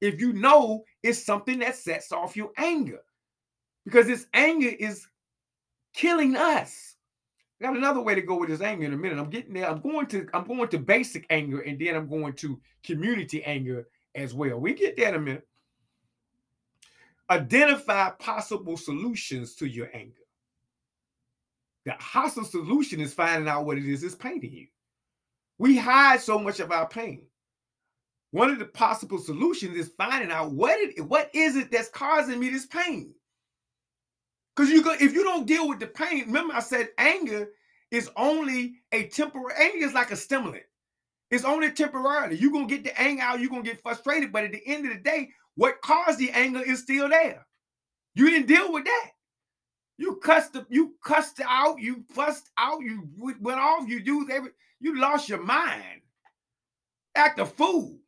if 0.00 0.20
you 0.20 0.32
know 0.32 0.84
it's 1.02 1.22
something 1.22 1.58
that 1.58 1.76
sets 1.76 2.12
off 2.12 2.36
your 2.36 2.50
anger 2.56 3.00
because 3.84 4.06
this 4.06 4.26
anger 4.32 4.70
is 4.78 5.06
killing 5.92 6.36
us. 6.36 6.96
I 7.60 7.66
got 7.66 7.76
another 7.76 8.00
way 8.00 8.14
to 8.14 8.22
go 8.22 8.38
with 8.38 8.48
this 8.48 8.62
anger 8.62 8.86
in 8.86 8.94
a 8.94 8.96
minute. 8.96 9.18
I'm 9.18 9.28
getting 9.28 9.52
there. 9.52 9.68
I'm 9.68 9.80
going 9.80 10.06
to 10.08 10.26
I'm 10.32 10.46
going 10.46 10.68
to 10.68 10.78
basic 10.78 11.26
anger 11.28 11.60
and 11.60 11.78
then 11.78 11.94
I'm 11.94 12.08
going 12.08 12.32
to 12.34 12.58
community 12.82 13.44
anger 13.44 13.86
as 14.14 14.32
well. 14.32 14.58
We 14.58 14.72
get 14.72 14.96
there 14.96 15.10
in 15.10 15.14
a 15.16 15.20
minute. 15.20 15.46
Identify 17.28 18.10
possible 18.18 18.76
solutions 18.76 19.54
to 19.56 19.66
your 19.66 19.90
anger. 19.92 20.19
The 21.86 21.92
hostile 21.98 22.44
solution 22.44 23.00
is 23.00 23.14
finding 23.14 23.48
out 23.48 23.64
what 23.64 23.78
it 23.78 23.86
is 23.86 24.02
that's 24.02 24.14
painting 24.14 24.52
you. 24.52 24.66
We 25.58 25.76
hide 25.76 26.20
so 26.20 26.38
much 26.38 26.60
of 26.60 26.72
our 26.72 26.88
pain. 26.88 27.26
One 28.32 28.50
of 28.50 28.58
the 28.58 28.66
possible 28.66 29.18
solutions 29.18 29.76
is 29.76 29.92
finding 29.96 30.30
out 30.30 30.52
what 30.52 30.78
it 30.78 31.00
what 31.04 31.30
is 31.34 31.56
it 31.56 31.70
that's 31.70 31.88
causing 31.88 32.38
me 32.38 32.50
this 32.50 32.66
pain. 32.66 33.12
Because 34.54 34.70
you 34.70 34.82
go 34.82 34.92
if 34.92 35.12
you 35.12 35.24
don't 35.24 35.46
deal 35.46 35.68
with 35.68 35.80
the 35.80 35.86
pain, 35.86 36.26
remember 36.26 36.54
I 36.54 36.60
said 36.60 36.90
anger 36.98 37.48
is 37.90 38.10
only 38.16 38.74
a 38.92 39.08
temporary 39.08 39.54
anger 39.58 39.86
is 39.86 39.94
like 39.94 40.12
a 40.12 40.16
stimulant. 40.16 40.64
It's 41.30 41.44
only 41.44 41.70
temporarily. 41.72 42.36
You're 42.36 42.52
gonna 42.52 42.66
get 42.66 42.84
the 42.84 43.00
anger 43.00 43.22
out, 43.22 43.40
you're 43.40 43.50
gonna 43.50 43.62
get 43.62 43.82
frustrated, 43.82 44.32
but 44.32 44.44
at 44.44 44.52
the 44.52 44.62
end 44.66 44.86
of 44.86 44.92
the 44.92 45.00
day, 45.00 45.30
what 45.56 45.80
caused 45.82 46.18
the 46.18 46.30
anger 46.30 46.60
is 46.60 46.80
still 46.80 47.08
there. 47.08 47.46
You 48.14 48.30
didn't 48.30 48.48
deal 48.48 48.72
with 48.72 48.84
that. 48.84 49.10
You 50.00 50.16
cussed 50.16 50.56
you 50.70 50.94
cussed 51.04 51.42
out, 51.46 51.78
you 51.78 52.02
fussed 52.08 52.48
out, 52.56 52.80
you 52.80 53.06
went 53.18 53.60
off, 53.60 53.86
you 53.86 54.00
do 54.02 54.26
every 54.32 54.48
you 54.80 54.98
lost 54.98 55.28
your 55.28 55.42
mind. 55.42 56.00
Act 57.14 57.38
a 57.38 57.44
fool 57.44 57.98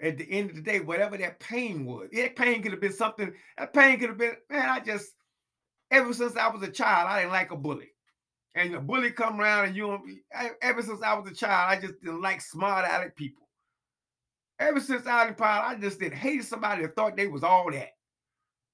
at 0.00 0.16
the 0.16 0.26
end 0.30 0.48
of 0.48 0.56
the 0.56 0.62
day, 0.62 0.80
whatever 0.80 1.18
that 1.18 1.38
pain 1.38 1.84
was, 1.84 2.08
that 2.14 2.36
pain 2.36 2.62
could 2.62 2.72
have 2.72 2.80
been 2.80 2.94
something, 2.94 3.34
that 3.58 3.74
pain 3.74 3.98
could 3.98 4.08
have 4.08 4.16
been, 4.16 4.32
man, 4.48 4.70
I 4.70 4.80
just, 4.80 5.10
ever 5.90 6.14
since 6.14 6.36
I 6.36 6.48
was 6.48 6.62
a 6.62 6.72
child, 6.72 7.10
I 7.10 7.20
didn't 7.20 7.32
like 7.32 7.50
a 7.50 7.56
bully. 7.56 7.90
And 8.54 8.74
a 8.74 8.80
bully 8.80 9.10
come 9.10 9.38
around 9.38 9.66
and 9.66 9.76
you, 9.76 10.22
ever 10.62 10.80
since 10.80 11.02
I 11.02 11.12
was 11.12 11.30
a 11.30 11.34
child, 11.34 11.70
I 11.70 11.78
just 11.78 12.00
didn't 12.00 12.22
like 12.22 12.40
smart 12.40 12.86
aleck 12.86 13.14
people. 13.14 13.46
Ever 14.58 14.80
since 14.80 15.06
I 15.06 15.26
was 15.26 15.34
a 15.34 15.38
child, 15.38 15.76
I 15.76 15.78
just 15.78 16.00
didn't 16.00 16.16
hate 16.16 16.44
somebody 16.44 16.80
that 16.80 16.96
thought 16.96 17.14
they 17.14 17.26
was 17.26 17.44
all 17.44 17.70
that. 17.70 17.90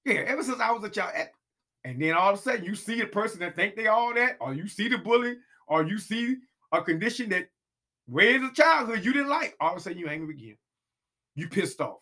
Yeah, 0.05 0.23
ever 0.29 0.45
since 0.45 0.61
I 0.61 0.71
was 0.71 0.85
a 0.85 0.91
child. 0.91 1.13
And 1.87 2.03
then 2.03 2.15
all 2.15 2.33
of 2.33 2.39
a 2.39 2.43
sudden 2.43 2.65
you 2.65 2.75
see 2.75 3.01
a 3.01 3.07
person 3.07 3.39
that 3.41 3.55
think 3.55 3.77
they 3.77 3.87
all 3.87 4.13
that, 4.15 4.37
or 4.41 4.53
you 4.53 4.67
see 4.67 4.89
the 4.89 4.99
bully, 4.99 5.37
or 5.69 5.85
you 5.85 5.99
see 5.99 6.37
a 6.73 6.83
condition 6.83 7.29
that 7.31 7.49
as 8.19 8.43
a 8.43 8.53
childhood 8.53 9.05
you 9.05 9.13
didn't 9.13 9.29
like. 9.29 9.57
All 9.61 9.71
of 9.73 9.79
a 9.79 9.81
sudden 9.81 9.99
you 9.99 10.09
angry 10.09 10.35
again 10.35 10.57
you 11.37 11.49
pissed 11.49 11.81
off. 11.81 12.01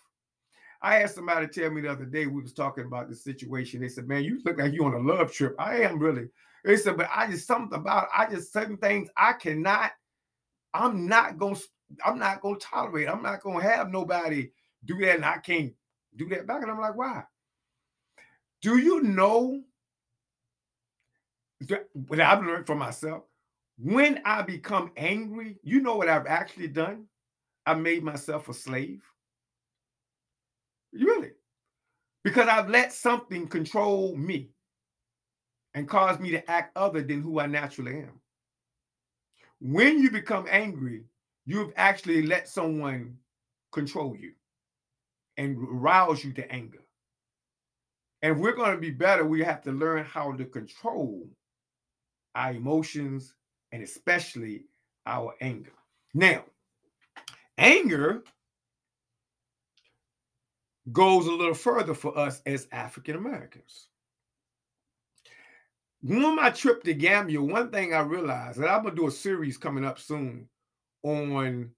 I 0.80 0.96
had 0.96 1.10
somebody 1.10 1.48
tell 1.48 1.70
me 1.70 1.82
the 1.82 1.90
other 1.90 2.04
day 2.06 2.26
we 2.26 2.40
was 2.40 2.54
talking 2.54 2.84
about 2.84 3.08
the 3.08 3.14
situation. 3.14 3.80
They 3.80 3.88
said, 3.88 4.08
"Man, 4.08 4.24
you 4.24 4.40
look 4.44 4.58
like 4.58 4.72
you 4.72 4.84
on 4.84 4.94
a 4.94 4.98
love 4.98 5.32
trip." 5.32 5.54
I 5.58 5.80
am 5.80 5.98
really. 5.98 6.28
They 6.64 6.76
said, 6.76 6.96
"But 6.96 7.10
I 7.14 7.30
just 7.30 7.46
something 7.46 7.78
about 7.78 8.08
I 8.16 8.26
just 8.30 8.52
certain 8.52 8.78
things 8.78 9.10
I 9.16 9.34
cannot. 9.34 9.92
I'm 10.72 11.06
not 11.06 11.38
gonna. 11.38 11.58
I'm 12.04 12.18
not 12.18 12.40
gonna 12.40 12.56
tolerate. 12.58 13.08
I'm 13.08 13.22
not 13.22 13.42
gonna 13.42 13.62
have 13.62 13.90
nobody 13.90 14.50
do 14.84 14.98
that, 15.00 15.16
and 15.16 15.24
I 15.24 15.38
can't 15.38 15.74
do 16.16 16.28
that 16.30 16.46
back." 16.46 16.62
And 16.62 16.70
I'm 16.70 16.80
like, 16.80 16.96
"Why?" 16.96 17.24
Do 18.62 18.78
you 18.78 19.02
know 19.02 19.62
what 21.92 22.20
I've 22.20 22.44
learned 22.44 22.66
for 22.66 22.74
myself? 22.74 23.24
When 23.78 24.20
I 24.24 24.42
become 24.42 24.92
angry, 24.96 25.56
you 25.62 25.80
know 25.80 25.96
what 25.96 26.08
I've 26.08 26.26
actually 26.26 26.68
done? 26.68 27.06
I 27.66 27.74
made 27.74 28.02
myself 28.02 28.48
a 28.48 28.54
slave. 28.54 29.02
Really? 30.92 31.32
Because 32.22 32.48
I've 32.48 32.70
let 32.70 32.92
something 32.92 33.48
control 33.48 34.16
me 34.16 34.50
and 35.74 35.88
cause 35.88 36.20
me 36.20 36.30
to 36.30 36.50
act 36.50 36.76
other 36.76 37.02
than 37.02 37.20
who 37.20 37.40
I 37.40 37.46
naturally 37.46 37.96
am. 37.96 38.20
When 39.60 39.98
you 39.98 40.10
become 40.10 40.46
angry, 40.48 41.04
you've 41.46 41.72
actually 41.76 42.26
let 42.26 42.48
someone 42.48 43.16
control 43.72 44.16
you 44.16 44.32
and 45.36 45.56
rouse 45.58 46.24
you 46.24 46.32
to 46.34 46.52
anger. 46.52 46.84
And 48.22 48.40
we're 48.40 48.54
going 48.54 48.72
to 48.72 48.80
be 48.80 48.90
better. 48.90 49.24
We 49.24 49.42
have 49.42 49.62
to 49.62 49.72
learn 49.72 50.04
how 50.04 50.32
to 50.32 50.44
control 50.44 51.28
our 52.34 52.52
emotions 52.52 53.34
and 53.72 53.82
especially 53.82 54.64
our 55.06 55.34
anger. 55.40 55.72
Now, 56.14 56.44
anger 57.58 58.22
goes 60.92 61.26
a 61.26 61.32
little 61.32 61.54
further 61.54 61.94
for 61.94 62.16
us 62.16 62.40
as 62.46 62.68
African 62.72 63.16
Americans. 63.16 63.88
On 66.08 66.36
my 66.36 66.50
trip 66.50 66.82
to 66.84 66.92
Gambia, 66.92 67.40
one 67.40 67.70
thing 67.70 67.94
I 67.94 68.00
realized 68.00 68.60
that 68.60 68.70
I'm 68.70 68.82
gonna 68.82 68.94
do 68.94 69.06
a 69.06 69.10
series 69.10 69.56
coming 69.56 69.84
up 69.84 69.98
soon 69.98 70.48
on 71.02 71.70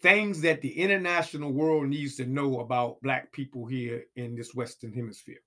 things 0.00 0.40
that 0.42 0.62
the 0.62 0.78
international 0.78 1.52
world 1.52 1.88
needs 1.88 2.16
to 2.16 2.26
know 2.26 2.60
about 2.60 3.00
Black 3.02 3.32
people 3.32 3.66
here 3.66 4.04
in 4.16 4.34
this 4.34 4.54
Western 4.54 4.92
Hemisphere. 4.92 5.40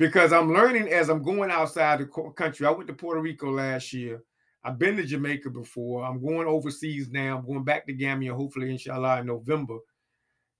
Because 0.00 0.32
I'm 0.32 0.50
learning 0.50 0.88
as 0.88 1.10
I'm 1.10 1.22
going 1.22 1.50
outside 1.50 1.98
the 2.00 2.32
country. 2.34 2.66
I 2.66 2.70
went 2.70 2.88
to 2.88 2.94
Puerto 2.94 3.20
Rico 3.20 3.50
last 3.52 3.92
year. 3.92 4.22
I've 4.64 4.78
been 4.78 4.96
to 4.96 5.04
Jamaica 5.04 5.50
before. 5.50 6.04
I'm 6.04 6.22
going 6.22 6.46
overseas 6.48 7.10
now. 7.10 7.36
I'm 7.36 7.46
going 7.46 7.64
back 7.64 7.86
to 7.86 7.92
Gambia, 7.92 8.34
hopefully, 8.34 8.70
inshallah, 8.70 9.20
in 9.20 9.26
November 9.26 9.76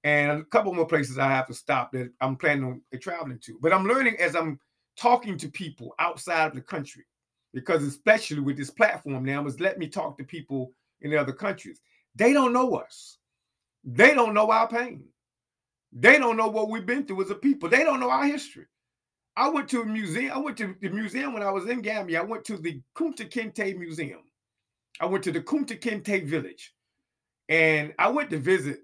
and 0.04 0.30
a 0.40 0.44
couple 0.44 0.74
more 0.74 0.86
places 0.86 1.18
I 1.18 1.28
have 1.28 1.46
to 1.46 1.54
stop 1.54 1.90
that 1.92 2.10
I'm 2.20 2.36
planning 2.36 2.64
on 2.64 2.82
uh, 2.94 2.98
traveling 3.00 3.38
to. 3.44 3.58
But 3.62 3.72
I'm 3.72 3.86
learning 3.86 4.16
as 4.18 4.36
I'm 4.36 4.60
talking 4.98 5.38
to 5.38 5.48
people 5.48 5.94
outside 5.98 6.48
of 6.48 6.54
the 6.54 6.60
country, 6.60 7.06
because 7.54 7.82
especially 7.82 8.40
with 8.40 8.58
this 8.58 8.70
platform 8.70 9.24
now, 9.24 9.46
is 9.46 9.58
let 9.58 9.78
me 9.78 9.88
talk 9.88 10.18
to 10.18 10.24
people 10.24 10.72
in 11.00 11.10
the 11.10 11.18
other 11.18 11.32
countries. 11.32 11.80
They 12.14 12.34
don't 12.34 12.52
know 12.52 12.74
us. 12.74 13.16
They 13.84 14.12
don't 14.14 14.34
know 14.34 14.50
our 14.50 14.68
pain. 14.68 15.04
They 15.92 16.18
don't 16.18 16.36
know 16.36 16.48
what 16.48 16.68
we've 16.68 16.84
been 16.84 17.06
through 17.06 17.22
as 17.22 17.30
a 17.30 17.34
people. 17.34 17.70
They 17.70 17.84
don't 17.84 18.00
know 18.00 18.10
our 18.10 18.26
history. 18.26 18.66
I 19.36 19.48
went 19.48 19.68
to 19.70 19.82
a 19.82 19.86
museum. 19.86 20.32
I 20.32 20.38
went 20.38 20.56
to 20.58 20.74
the 20.80 20.88
museum 20.88 21.32
when 21.32 21.42
I 21.42 21.50
was 21.50 21.68
in 21.68 21.80
Gambia. 21.82 22.20
I 22.20 22.24
went 22.24 22.44
to 22.46 22.56
the 22.56 22.80
Kunta 22.94 23.30
Kinte 23.30 23.78
Museum. 23.78 24.20
I 25.00 25.06
went 25.06 25.24
to 25.24 25.32
the 25.32 25.40
Kunta 25.40 25.80
Kinte 25.80 26.26
village, 26.26 26.74
and 27.48 27.94
I 27.98 28.08
went 28.08 28.30
to 28.30 28.38
visit. 28.38 28.80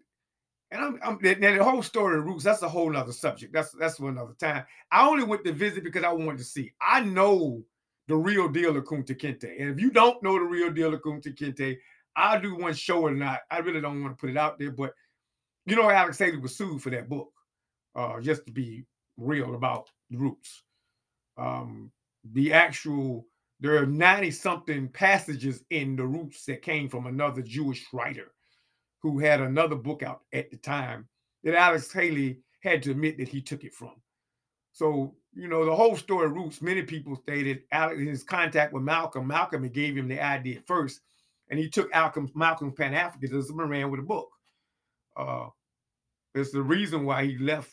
And 0.70 0.80
I'm, 0.82 0.98
I'm 1.02 1.18
the 1.20 1.62
whole 1.62 1.82
story 1.82 2.18
of 2.18 2.24
roots. 2.24 2.44
That's 2.44 2.62
a 2.62 2.68
whole 2.68 2.96
other 2.96 3.12
subject. 3.12 3.52
That's 3.52 3.70
that's 3.72 3.98
for 3.98 4.08
another 4.08 4.34
time. 4.38 4.64
I 4.90 5.06
only 5.06 5.24
went 5.24 5.44
to 5.44 5.52
visit 5.52 5.84
because 5.84 6.04
I 6.04 6.12
wanted 6.12 6.38
to 6.38 6.44
see. 6.44 6.72
I 6.80 7.00
know 7.00 7.62
the 8.08 8.16
real 8.16 8.48
deal 8.48 8.76
of 8.76 8.84
Kunta 8.84 9.18
Kinte, 9.18 9.60
and 9.60 9.70
if 9.70 9.80
you 9.80 9.90
don't 9.90 10.22
know 10.22 10.34
the 10.34 10.44
real 10.44 10.70
deal 10.70 10.94
of 10.94 11.02
Kunta 11.02 11.36
Kinte, 11.36 11.76
I'll 12.16 12.40
do 12.40 12.56
one 12.56 12.74
show 12.74 13.02
or 13.02 13.10
not. 13.10 13.40
I 13.50 13.58
really 13.58 13.80
don't 13.80 14.02
want 14.02 14.16
to 14.16 14.20
put 14.20 14.30
it 14.30 14.36
out 14.36 14.58
there, 14.58 14.70
but 14.70 14.94
you 15.66 15.76
know, 15.76 15.90
Alex 15.90 16.18
Haley 16.18 16.38
was 16.38 16.56
sued 16.56 16.80
for 16.80 16.90
that 16.90 17.08
book, 17.08 17.32
uh, 17.94 18.20
just 18.20 18.46
to 18.46 18.52
be 18.52 18.84
real 19.16 19.54
about 19.54 19.90
roots. 20.10 20.62
Um, 21.36 21.90
the 22.32 22.52
actual 22.52 23.26
there 23.60 23.76
are 23.76 23.86
90 23.86 24.30
something 24.32 24.88
passages 24.88 25.64
in 25.70 25.96
the 25.96 26.04
roots 26.04 26.44
that 26.44 26.62
came 26.62 26.88
from 26.88 27.06
another 27.06 27.40
Jewish 27.40 27.86
writer 27.92 28.32
who 29.00 29.18
had 29.18 29.40
another 29.40 29.76
book 29.76 30.02
out 30.02 30.22
at 30.32 30.50
the 30.50 30.58
time 30.58 31.08
that 31.42 31.54
Alex 31.54 31.90
Haley 31.92 32.40
had 32.60 32.82
to 32.82 32.90
admit 32.90 33.16
that 33.18 33.28
he 33.28 33.40
took 33.40 33.64
it 33.64 33.72
from. 33.72 33.92
So, 34.72 35.14
you 35.32 35.48
know, 35.48 35.64
the 35.64 35.74
whole 35.74 35.96
story 35.96 36.28
Roots, 36.28 36.60
many 36.60 36.82
people 36.82 37.16
stated 37.16 37.62
Alex, 37.72 38.00
his 38.00 38.22
contact 38.22 38.74
with 38.74 38.82
Malcolm, 38.82 39.26
Malcolm 39.26 39.66
gave 39.68 39.96
him 39.96 40.08
the 40.08 40.22
idea 40.22 40.60
first, 40.66 41.00
and 41.48 41.58
he 41.58 41.70
took 41.70 41.90
Malcolm, 41.92 42.30
Malcolm's 42.34 42.74
Pan 42.74 42.92
Africanism 42.92 43.58
and 43.60 43.70
ran 43.70 43.90
with 43.90 44.00
a 44.00 44.02
book. 44.02 44.28
Uh, 45.16 45.46
it's 46.34 46.50
the 46.50 46.62
reason 46.62 47.06
why 47.06 47.24
he 47.24 47.38
left, 47.38 47.70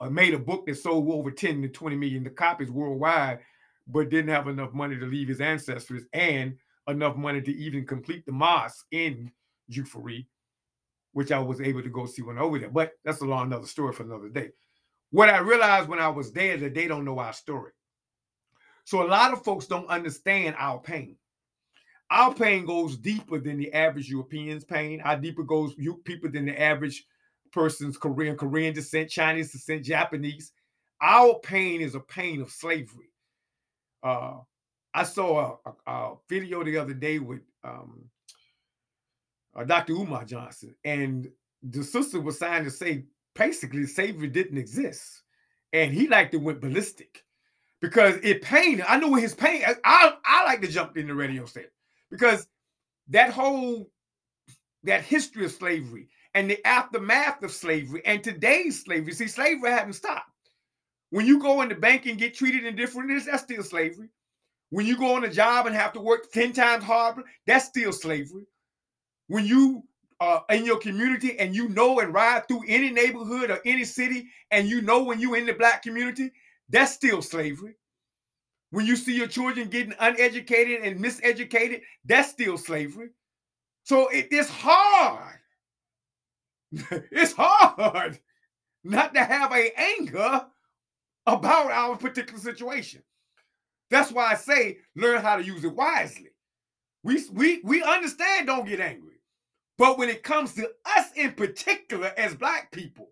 uh, 0.00 0.10
made 0.10 0.34
a 0.34 0.38
book 0.38 0.66
that 0.66 0.76
sold 0.76 1.10
over 1.10 1.30
10 1.30 1.62
to 1.62 1.68
20 1.68 1.96
million 1.96 2.28
copies 2.30 2.70
worldwide 2.70 3.40
but 3.88 4.10
didn't 4.10 4.30
have 4.30 4.48
enough 4.48 4.72
money 4.72 4.98
to 4.98 5.06
leave 5.06 5.28
his 5.28 5.40
ancestors 5.40 6.04
and 6.12 6.54
enough 6.88 7.16
money 7.16 7.40
to 7.40 7.52
even 7.52 7.86
complete 7.86 8.24
the 8.26 8.32
mosque 8.32 8.86
in 8.90 9.30
Juffureh, 9.70 10.26
which 11.12 11.32
I 11.32 11.38
was 11.38 11.60
able 11.60 11.82
to 11.82 11.88
go 11.88 12.06
see 12.06 12.22
when 12.22 12.38
over 12.38 12.58
there. 12.58 12.70
But 12.70 12.92
that's 13.04 13.20
a 13.20 13.24
long 13.24 13.46
another 13.46 13.66
story 13.66 13.92
for 13.92 14.02
another 14.02 14.28
day. 14.28 14.50
What 15.10 15.30
I 15.30 15.38
realized 15.38 15.88
when 15.88 16.00
I 16.00 16.08
was 16.08 16.32
there 16.32 16.58
that 16.58 16.74
they 16.74 16.86
don't 16.86 17.04
know 17.04 17.18
our 17.18 17.32
story. 17.32 17.72
So 18.84 19.02
a 19.02 19.08
lot 19.08 19.32
of 19.32 19.44
folks 19.44 19.66
don't 19.66 19.88
understand 19.88 20.54
our 20.58 20.78
pain. 20.80 21.16
Our 22.10 22.32
pain 22.32 22.64
goes 22.64 22.96
deeper 22.96 23.38
than 23.38 23.58
the 23.58 23.72
average 23.72 24.08
European's 24.08 24.64
pain. 24.64 25.00
Our 25.02 25.18
deeper 25.18 25.42
goes 25.42 25.74
deeper 26.04 26.28
than 26.28 26.46
the 26.46 26.60
average 26.60 27.06
person's 27.52 27.96
Korean, 27.96 28.36
Korean 28.36 28.74
descent, 28.74 29.10
Chinese 29.10 29.52
descent, 29.52 29.84
Japanese. 29.84 30.52
Our 31.00 31.38
pain 31.40 31.80
is 31.80 31.94
a 31.94 32.00
pain 32.00 32.40
of 32.40 32.50
slavery. 32.50 33.10
Uh, 34.02 34.38
I 34.94 35.04
saw 35.04 35.58
a, 35.64 35.70
a, 35.70 35.92
a, 35.92 36.16
video 36.28 36.64
the 36.64 36.76
other 36.76 36.94
day 36.94 37.18
with 37.18 37.40
um, 37.62 38.04
uh, 39.54 39.64
Dr. 39.64 39.92
Umar 39.92 40.24
Johnson, 40.24 40.74
and 40.84 41.28
the 41.62 41.82
sister 41.84 42.20
was 42.20 42.38
trying 42.38 42.64
to 42.64 42.70
say 42.70 43.04
basically 43.34 43.86
slavery 43.86 44.28
didn't 44.28 44.58
exist, 44.58 45.22
and 45.72 45.92
he 45.92 46.08
like 46.08 46.30
to 46.30 46.38
went 46.38 46.60
ballistic 46.60 47.24
because 47.80 48.16
it 48.22 48.42
pained. 48.42 48.84
I 48.86 48.98
know 48.98 49.14
his 49.14 49.34
pain. 49.34 49.62
I 49.84 50.14
I 50.24 50.44
like 50.44 50.60
to 50.62 50.68
jump 50.68 50.96
in 50.96 51.06
the 51.06 51.14
radio 51.14 51.44
set 51.44 51.70
because 52.10 52.46
that 53.08 53.30
whole 53.30 53.90
that 54.84 55.02
history 55.02 55.44
of 55.44 55.52
slavery 55.52 56.08
and 56.38 56.48
the 56.48 56.64
aftermath 56.64 57.42
of 57.42 57.50
slavery 57.50 58.00
and 58.04 58.22
today's 58.22 58.84
slavery. 58.84 59.12
See, 59.12 59.26
slavery 59.26 59.70
hadn't 59.70 59.94
stopped. 59.94 60.30
When 61.10 61.26
you 61.26 61.40
go 61.40 61.62
in 61.62 61.68
the 61.68 61.74
bank 61.74 62.06
and 62.06 62.16
get 62.16 62.32
treated 62.32 62.64
indifferently, 62.64 63.18
that's 63.18 63.42
still 63.42 63.64
slavery. 63.64 64.08
When 64.70 64.86
you 64.86 64.96
go 64.96 65.16
on 65.16 65.24
a 65.24 65.32
job 65.32 65.66
and 65.66 65.74
have 65.74 65.92
to 65.94 66.00
work 66.00 66.30
10 66.30 66.52
times 66.52 66.84
harder, 66.84 67.24
that's 67.44 67.64
still 67.64 67.90
slavery. 67.90 68.44
When 69.26 69.46
you 69.46 69.82
are 70.20 70.44
in 70.50 70.64
your 70.64 70.78
community 70.78 71.36
and 71.40 71.56
you 71.56 71.70
know 71.70 71.98
and 71.98 72.14
ride 72.14 72.46
through 72.46 72.62
any 72.68 72.90
neighborhood 72.90 73.50
or 73.50 73.58
any 73.64 73.84
city 73.84 74.28
and 74.52 74.68
you 74.68 74.80
know 74.80 75.02
when 75.02 75.18
you're 75.18 75.36
in 75.36 75.46
the 75.46 75.54
black 75.54 75.82
community, 75.82 76.30
that's 76.68 76.92
still 76.92 77.20
slavery. 77.20 77.74
When 78.70 78.86
you 78.86 78.94
see 78.94 79.16
your 79.16 79.26
children 79.26 79.70
getting 79.70 79.94
uneducated 79.98 80.82
and 80.82 81.04
miseducated, 81.04 81.80
that's 82.04 82.30
still 82.30 82.56
slavery. 82.56 83.08
So 83.82 84.06
it 84.10 84.32
is 84.32 84.48
hard. 84.48 85.37
it's 87.10 87.32
hard 87.32 88.18
not 88.84 89.14
to 89.14 89.24
have 89.24 89.52
a 89.52 89.72
anger 89.76 90.46
about 91.26 91.70
our 91.70 91.96
particular 91.96 92.40
situation. 92.40 93.02
That's 93.90 94.12
why 94.12 94.32
I 94.32 94.34
say 94.34 94.78
learn 94.96 95.20
how 95.22 95.36
to 95.36 95.44
use 95.44 95.64
it 95.64 95.74
wisely. 95.74 96.30
We, 97.04 97.22
we, 97.32 97.60
we 97.62 97.82
understand 97.82 98.46
don't 98.46 98.66
get 98.66 98.80
angry. 98.80 99.20
But 99.78 99.96
when 99.96 100.08
it 100.08 100.24
comes 100.24 100.54
to 100.54 100.70
us 100.96 101.06
in 101.14 101.32
particular 101.32 102.12
as 102.16 102.34
black 102.34 102.72
people, 102.72 103.10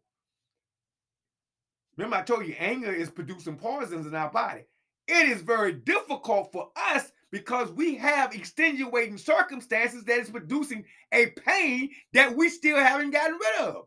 remember 1.97 2.17
I 2.17 2.23
told 2.23 2.47
you 2.47 2.57
anger 2.59 2.93
is 2.93 3.09
producing 3.09 3.57
poisons 3.57 4.07
in 4.07 4.15
our 4.15 4.31
body. 4.31 4.63
It 5.07 5.29
is 5.29 5.41
very 5.41 5.73
difficult 5.73 6.51
for 6.53 6.71
us 6.75 7.13
because 7.33 7.71
we 7.73 7.95
have 7.97 8.35
extenuating 8.35 9.19
circumstances 9.19 10.05
that 10.05 10.21
is 10.21 10.31
producing 10.31 10.85
a 11.13 11.27
pain 11.45 11.91
that 12.13 12.35
we 12.35 12.49
still 12.49 12.77
haven't 12.77 13.11
gotten 13.11 13.39
rid 13.39 13.69
of. 13.69 13.85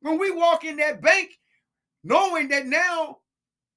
When 0.00 0.18
we 0.18 0.30
walk 0.30 0.64
in 0.64 0.76
that 0.76 1.02
bank, 1.02 1.30
knowing 2.04 2.48
that 2.48 2.66
now 2.66 3.18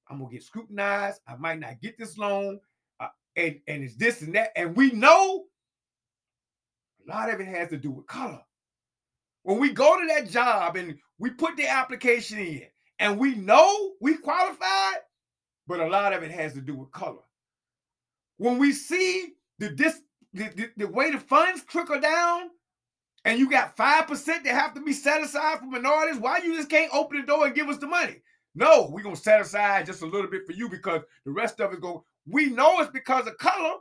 I'm 0.08 0.18
gonna 0.18 0.30
get 0.30 0.42
scrutinized. 0.42 1.20
I 1.26 1.36
might 1.36 1.58
not 1.58 1.80
get 1.80 1.98
this 1.98 2.16
loan, 2.16 2.60
uh, 3.00 3.08
and 3.36 3.60
and 3.66 3.82
it's 3.82 3.96
this 3.96 4.22
and 4.22 4.34
that. 4.34 4.52
And 4.56 4.76
we 4.76 4.90
know 4.92 5.44
a 7.06 7.10
lot 7.10 7.32
of 7.32 7.40
it 7.40 7.48
has 7.48 7.70
to 7.70 7.76
do 7.76 7.90
with 7.90 8.06
color. 8.06 8.42
When 9.42 9.58
we 9.60 9.72
go 9.72 10.00
to 10.00 10.06
that 10.08 10.28
job 10.28 10.76
and 10.76 10.96
we 11.18 11.30
put 11.30 11.56
the 11.56 11.68
application 11.68 12.38
in, 12.38 12.62
and 12.98 13.18
we 13.18 13.34
know 13.34 13.92
we 14.00 14.16
qualified, 14.16 14.98
but 15.66 15.80
a 15.80 15.86
lot 15.86 16.12
of 16.12 16.22
it 16.22 16.30
has 16.30 16.54
to 16.54 16.60
do 16.60 16.74
with 16.74 16.90
color. 16.92 17.22
When 18.38 18.58
we 18.58 18.72
see 18.72 19.34
the 19.58 19.68
this 19.68 20.00
the, 20.32 20.50
the, 20.54 20.70
the 20.76 20.88
way 20.88 21.10
the 21.10 21.18
funds 21.18 21.64
trickle 21.64 22.00
down, 22.00 22.50
and 23.24 23.38
you 23.38 23.50
got 23.50 23.76
five 23.76 24.06
percent 24.06 24.44
that 24.44 24.54
have 24.54 24.74
to 24.74 24.80
be 24.80 24.92
set 24.92 25.22
aside 25.22 25.58
for 25.58 25.66
minorities, 25.66 26.20
why 26.20 26.38
you 26.38 26.54
just 26.54 26.70
can't 26.70 26.92
open 26.92 27.20
the 27.20 27.26
door 27.26 27.46
and 27.46 27.54
give 27.54 27.68
us 27.68 27.78
the 27.78 27.86
money? 27.86 28.16
No, 28.54 28.88
we're 28.90 29.02
gonna 29.02 29.16
set 29.16 29.40
aside 29.40 29.86
just 29.86 30.02
a 30.02 30.06
little 30.06 30.30
bit 30.30 30.46
for 30.46 30.52
you 30.52 30.68
because 30.68 31.02
the 31.24 31.32
rest 31.32 31.60
of 31.60 31.72
it 31.72 31.80
go. 31.80 32.04
We 32.26 32.46
know 32.46 32.80
it's 32.80 32.90
because 32.90 33.26
of 33.26 33.38
color. 33.38 33.76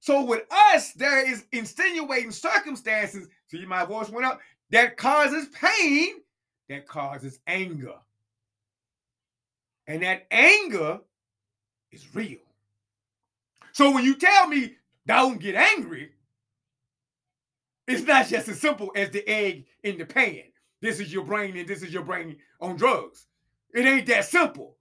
So 0.00 0.24
with 0.24 0.42
us, 0.72 0.92
there 0.92 1.28
is 1.28 1.44
insinuating 1.52 2.30
circumstances. 2.30 3.26
See, 3.48 3.66
my 3.66 3.84
voice 3.84 4.08
went 4.08 4.26
up. 4.26 4.40
That 4.70 4.96
causes 4.96 5.48
pain. 5.48 6.14
That 6.68 6.86
causes 6.86 7.40
anger. 7.46 7.94
And 9.88 10.02
that 10.02 10.26
anger 10.30 11.00
is 11.90 12.14
real. 12.14 12.38
So 13.76 13.90
when 13.90 14.04
you 14.04 14.14
tell 14.14 14.48
me 14.48 14.74
don't 15.06 15.38
get 15.38 15.54
angry, 15.54 16.12
it's 17.86 18.04
not 18.04 18.26
just 18.26 18.48
as 18.48 18.58
simple 18.58 18.90
as 18.96 19.10
the 19.10 19.22
egg 19.28 19.66
in 19.82 19.98
the 19.98 20.06
pan. 20.06 20.44
This 20.80 20.98
is 20.98 21.12
your 21.12 21.24
brain 21.24 21.58
and 21.58 21.68
this 21.68 21.82
is 21.82 21.92
your 21.92 22.02
brain 22.02 22.38
on 22.58 22.76
drugs. 22.76 23.26
It 23.74 23.84
ain't 23.84 24.06
that 24.06 24.24
simple. 24.24 24.78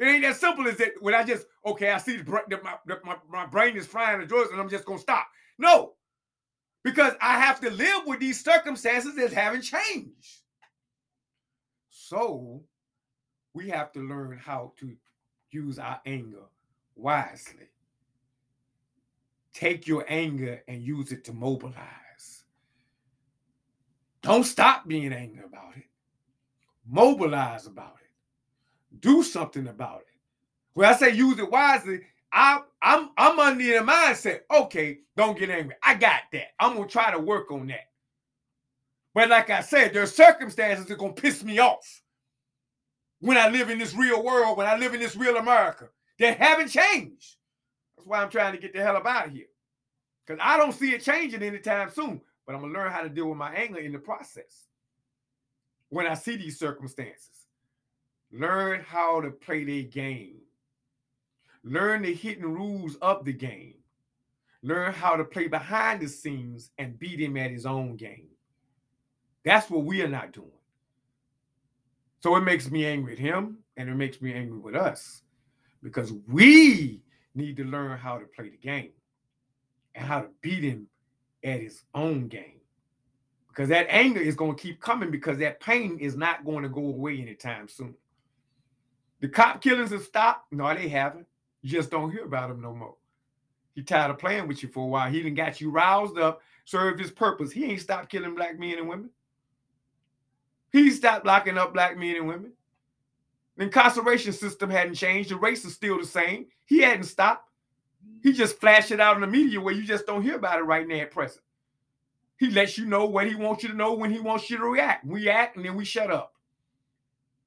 It 0.00 0.06
ain't 0.06 0.22
that 0.22 0.34
simple 0.34 0.66
as 0.66 0.78
that 0.78 0.94
when 1.00 1.14
I 1.14 1.22
just, 1.22 1.46
okay, 1.64 1.92
I 1.92 1.98
see 1.98 2.16
the, 2.16 2.24
the, 2.48 2.60
my, 2.60 2.74
the, 2.86 2.98
my, 3.04 3.18
my 3.30 3.46
brain 3.46 3.76
is 3.76 3.86
frying 3.86 4.18
the 4.18 4.26
drugs 4.26 4.50
and 4.50 4.60
I'm 4.60 4.68
just 4.68 4.84
going 4.84 4.98
to 4.98 5.02
stop. 5.02 5.28
No, 5.56 5.92
because 6.82 7.12
I 7.20 7.38
have 7.38 7.60
to 7.60 7.70
live 7.70 8.02
with 8.04 8.18
these 8.18 8.42
circumstances 8.42 9.14
that 9.14 9.32
haven't 9.32 9.62
changed. 9.62 10.40
So 11.90 12.64
we 13.54 13.68
have 13.68 13.92
to 13.92 14.00
learn 14.00 14.40
how 14.44 14.72
to 14.80 14.92
use 15.52 15.78
our 15.78 16.00
anger 16.04 16.46
wisely. 16.96 17.68
Take 19.56 19.86
your 19.86 20.04
anger 20.06 20.62
and 20.68 20.82
use 20.82 21.12
it 21.12 21.24
to 21.24 21.32
mobilize. 21.32 22.44
Don't 24.20 24.44
stop 24.44 24.86
being 24.86 25.14
angry 25.14 25.44
about 25.46 25.74
it. 25.78 25.84
Mobilize 26.86 27.66
about 27.66 27.96
it. 28.02 29.00
Do 29.00 29.22
something 29.22 29.66
about 29.68 30.00
it. 30.00 30.20
When 30.74 30.86
I 30.86 30.94
say 30.94 31.14
use 31.14 31.38
it 31.38 31.50
wisely, 31.50 32.00
I, 32.30 32.60
I'm 32.82 33.08
I'm 33.16 33.40
under 33.40 33.64
the 33.64 33.78
mindset. 33.78 34.40
Okay, 34.54 34.98
don't 35.16 35.38
get 35.38 35.48
angry. 35.48 35.76
I 35.82 35.94
got 35.94 36.24
that. 36.32 36.48
I'm 36.60 36.76
gonna 36.76 36.86
try 36.86 37.10
to 37.10 37.18
work 37.18 37.50
on 37.50 37.68
that. 37.68 37.88
But 39.14 39.30
like 39.30 39.48
I 39.48 39.62
said, 39.62 39.94
there's 39.94 40.14
circumstances 40.14 40.84
that 40.84 40.98
gonna 40.98 41.14
piss 41.14 41.42
me 41.42 41.60
off 41.60 42.02
when 43.20 43.38
I 43.38 43.48
live 43.48 43.70
in 43.70 43.78
this 43.78 43.94
real 43.94 44.22
world, 44.22 44.58
when 44.58 44.66
I 44.66 44.76
live 44.76 44.92
in 44.92 45.00
this 45.00 45.16
real 45.16 45.38
America 45.38 45.88
that 46.18 46.36
haven't 46.36 46.68
changed. 46.68 47.36
That's 48.06 48.18
why 48.18 48.22
I'm 48.22 48.30
trying 48.30 48.52
to 48.52 48.58
get 48.58 48.72
the 48.72 48.82
hell 48.82 48.96
up 48.96 49.06
out 49.06 49.26
of 49.26 49.32
here. 49.32 49.46
Because 50.24 50.40
I 50.42 50.56
don't 50.56 50.72
see 50.72 50.92
it 50.94 51.02
changing 51.02 51.42
anytime 51.42 51.90
soon 51.90 52.20
but 52.46 52.54
I'm 52.54 52.60
gonna 52.60 52.72
learn 52.72 52.92
how 52.92 53.02
to 53.02 53.08
deal 53.08 53.28
with 53.28 53.38
my 53.38 53.52
anger 53.52 53.80
in 53.80 53.92
the 53.92 53.98
process. 53.98 54.68
When 55.88 56.06
I 56.06 56.14
see 56.14 56.36
these 56.36 56.58
circumstances, 56.58 57.48
learn 58.32 58.80
how 58.86 59.20
to 59.20 59.30
play 59.30 59.64
the 59.64 59.82
game. 59.82 60.38
Learn 61.64 62.02
the 62.02 62.14
hidden 62.14 62.54
rules 62.54 62.94
of 62.96 63.24
the 63.24 63.32
game. 63.32 63.74
learn 64.62 64.92
how 64.92 65.16
to 65.16 65.24
play 65.24 65.46
behind 65.46 66.00
the 66.00 66.08
scenes 66.08 66.70
and 66.78 66.98
beat 66.98 67.20
him 67.20 67.36
at 67.36 67.52
his 67.52 67.66
own 67.66 67.94
game. 67.94 68.28
That's 69.44 69.70
what 69.70 69.84
we 69.84 70.02
are 70.02 70.08
not 70.08 70.32
doing. 70.32 70.50
So 72.20 72.34
it 72.34 72.40
makes 72.40 72.68
me 72.68 72.84
angry 72.84 73.12
at 73.12 73.18
him 73.18 73.58
and 73.76 73.88
it 73.88 73.94
makes 73.94 74.20
me 74.20 74.32
angry 74.32 74.58
with 74.58 74.74
us 74.74 75.22
because 75.84 76.12
we 76.26 77.02
need 77.36 77.56
to 77.56 77.64
learn 77.64 77.98
how 77.98 78.18
to 78.18 78.26
play 78.26 78.48
the 78.48 78.56
game 78.56 78.90
and 79.94 80.06
how 80.06 80.20
to 80.20 80.28
beat 80.40 80.64
him 80.64 80.86
at 81.44 81.60
his 81.60 81.82
own 81.94 82.28
game. 82.28 82.60
Because 83.48 83.68
that 83.70 83.86
anger 83.88 84.20
is 84.20 84.34
going 84.34 84.54
to 84.54 84.62
keep 84.62 84.80
coming 84.80 85.10
because 85.10 85.38
that 85.38 85.60
pain 85.60 85.98
is 85.98 86.16
not 86.16 86.44
going 86.44 86.62
to 86.62 86.68
go 86.68 86.80
away 86.80 87.20
anytime 87.20 87.68
soon. 87.68 87.94
The 89.20 89.28
cop 89.28 89.62
killings 89.62 89.92
have 89.92 90.02
stopped. 90.02 90.52
No, 90.52 90.72
they 90.74 90.88
haven't. 90.88 91.26
You 91.62 91.70
just 91.70 91.90
don't 91.90 92.10
hear 92.10 92.24
about 92.24 92.50
them 92.50 92.60
no 92.60 92.74
more. 92.74 92.96
He 93.74 93.82
tired 93.82 94.10
of 94.10 94.18
playing 94.18 94.46
with 94.46 94.62
you 94.62 94.68
for 94.68 94.84
a 94.84 94.88
while. 94.88 95.10
He 95.10 95.22
done 95.22 95.34
got 95.34 95.60
you 95.60 95.70
roused 95.70 96.18
up, 96.18 96.40
served 96.64 97.00
his 97.00 97.10
purpose. 97.10 97.50
He 97.52 97.64
ain't 97.64 97.80
stopped 97.80 98.10
killing 98.10 98.34
black 98.34 98.58
men 98.58 98.78
and 98.78 98.88
women. 98.88 99.10
He 100.72 100.90
stopped 100.90 101.26
locking 101.26 101.58
up 101.58 101.72
black 101.72 101.96
men 101.96 102.16
and 102.16 102.28
women. 102.28 102.52
The 103.56 103.64
incarceration 103.64 104.32
system 104.32 104.70
hadn't 104.70 104.94
changed. 104.94 105.30
The 105.30 105.36
race 105.36 105.64
is 105.64 105.74
still 105.74 105.98
the 105.98 106.06
same. 106.06 106.46
He 106.66 106.80
hadn't 106.80 107.04
stopped. 107.04 107.50
He 108.22 108.32
just 108.32 108.60
flashed 108.60 108.90
it 108.90 109.00
out 109.00 109.16
in 109.16 109.22
the 109.22 109.26
media 109.26 109.60
where 109.60 109.74
you 109.74 109.84
just 109.84 110.06
don't 110.06 110.22
hear 110.22 110.36
about 110.36 110.58
it 110.58 110.64
right 110.64 110.86
now 110.86 110.96
at 110.96 111.10
present. 111.10 111.42
He 112.38 112.50
lets 112.50 112.76
you 112.76 112.84
know 112.84 113.06
what 113.06 113.26
he 113.26 113.34
wants 113.34 113.62
you 113.62 113.70
to 113.70 113.76
know 113.76 113.94
when 113.94 114.12
he 114.12 114.20
wants 114.20 114.50
you 114.50 114.58
to 114.58 114.64
react. 114.64 115.06
We 115.06 115.28
act 115.30 115.56
and 115.56 115.64
then 115.64 115.74
we 115.74 115.84
shut 115.84 116.10
up. 116.10 116.34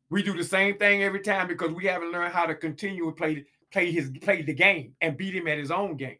We 0.10 0.24
do 0.24 0.36
the 0.36 0.44
same 0.44 0.78
thing 0.78 1.04
every 1.04 1.20
time 1.20 1.48
because 1.48 1.72
we 1.72 1.86
haven't 1.86 2.12
learned 2.12 2.34
how 2.34 2.48
to 2.48 2.56
continue 2.56 3.06
to 3.06 3.12
play 3.12 3.46
play 3.72 3.92
his 3.92 4.10
play 4.22 4.42
the 4.42 4.54
game 4.54 4.96
and 5.02 5.16
beat 5.16 5.36
him 5.36 5.48
at 5.48 5.60
his 5.60 5.70
own 5.70 5.96
game. 5.96 6.18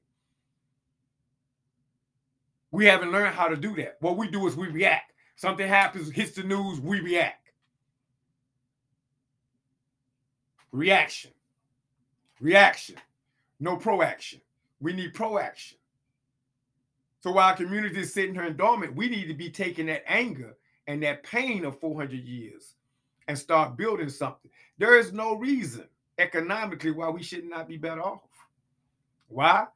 We 2.72 2.86
haven't 2.86 3.12
learned 3.12 3.34
how 3.34 3.48
to 3.48 3.56
do 3.56 3.76
that. 3.78 3.98
What 4.00 4.18
we 4.18 4.30
do 4.30 4.46
is 4.48 4.56
we 4.56 4.68
react. 4.68 5.14
Something 5.36 5.68
happens, 5.68 6.12
hits 6.12 6.34
the 6.34 6.44
news, 6.44 6.80
we 6.80 7.00
react. 7.00 7.49
Reaction. 10.72 11.32
Reaction. 12.40 12.96
No 13.60 13.76
proaction. 13.76 14.42
We 14.80 14.94
need 14.94 15.14
proaction. 15.14 15.78
So 17.22 17.32
while 17.32 17.50
our 17.50 17.56
community 17.56 18.00
is 18.00 18.14
sitting 18.14 18.34
here 18.34 18.46
in 18.46 18.56
dormant, 18.56 18.96
we 18.96 19.10
need 19.10 19.28
to 19.28 19.34
be 19.34 19.50
taking 19.50 19.88
that 19.88 20.04
anger 20.08 20.56
and 20.88 21.04
that 21.04 21.24
pain 21.24 21.66
of 21.66 21.80
400 21.80 22.14
years 22.14 22.76
and 23.28 23.38
start 23.38 23.78
building 23.78 24.10
something. 24.10 24.50
There 24.78 24.98
is 24.98 25.12
no 25.12 25.36
reason 25.36 25.86
economically 26.18 26.92
why 26.92 27.10
we 27.10 27.24
should 27.24 27.46
not 27.46 27.68
be 27.68 27.78
better 27.78 28.02
off. 28.02 28.22
Why? 29.28 29.68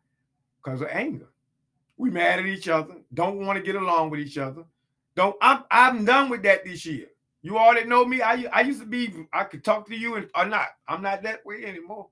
Because 0.64 0.82
of 0.82 0.88
anger. 0.90 1.28
We 1.98 2.10
mad 2.10 2.40
at 2.40 2.46
each 2.46 2.68
other, 2.68 2.96
don't 3.14 3.46
want 3.46 3.58
to 3.58 3.64
get 3.64 3.76
along 3.76 4.10
with 4.10 4.20
each 4.20 4.38
other. 4.38 4.64
Don't 5.16 5.36
I'm 5.42 5.64
I'm 5.70 6.06
done 6.06 6.30
with 6.30 6.42
that 6.44 6.66
this 6.66 6.86
year. 6.86 7.08
You 7.44 7.58
all 7.58 7.74
that 7.74 7.90
know 7.90 8.06
me, 8.06 8.22
I 8.22 8.46
I 8.54 8.62
used 8.62 8.80
to 8.80 8.86
be 8.86 9.14
I 9.34 9.44
could 9.44 9.64
talk 9.66 9.86
to 9.90 9.96
you 9.96 10.16
and 10.16 10.30
or 10.34 10.46
not. 10.46 10.68
I'm 10.88 11.02
not 11.02 11.24
that 11.24 11.46
way 11.46 11.66
anymore. 11.66 12.08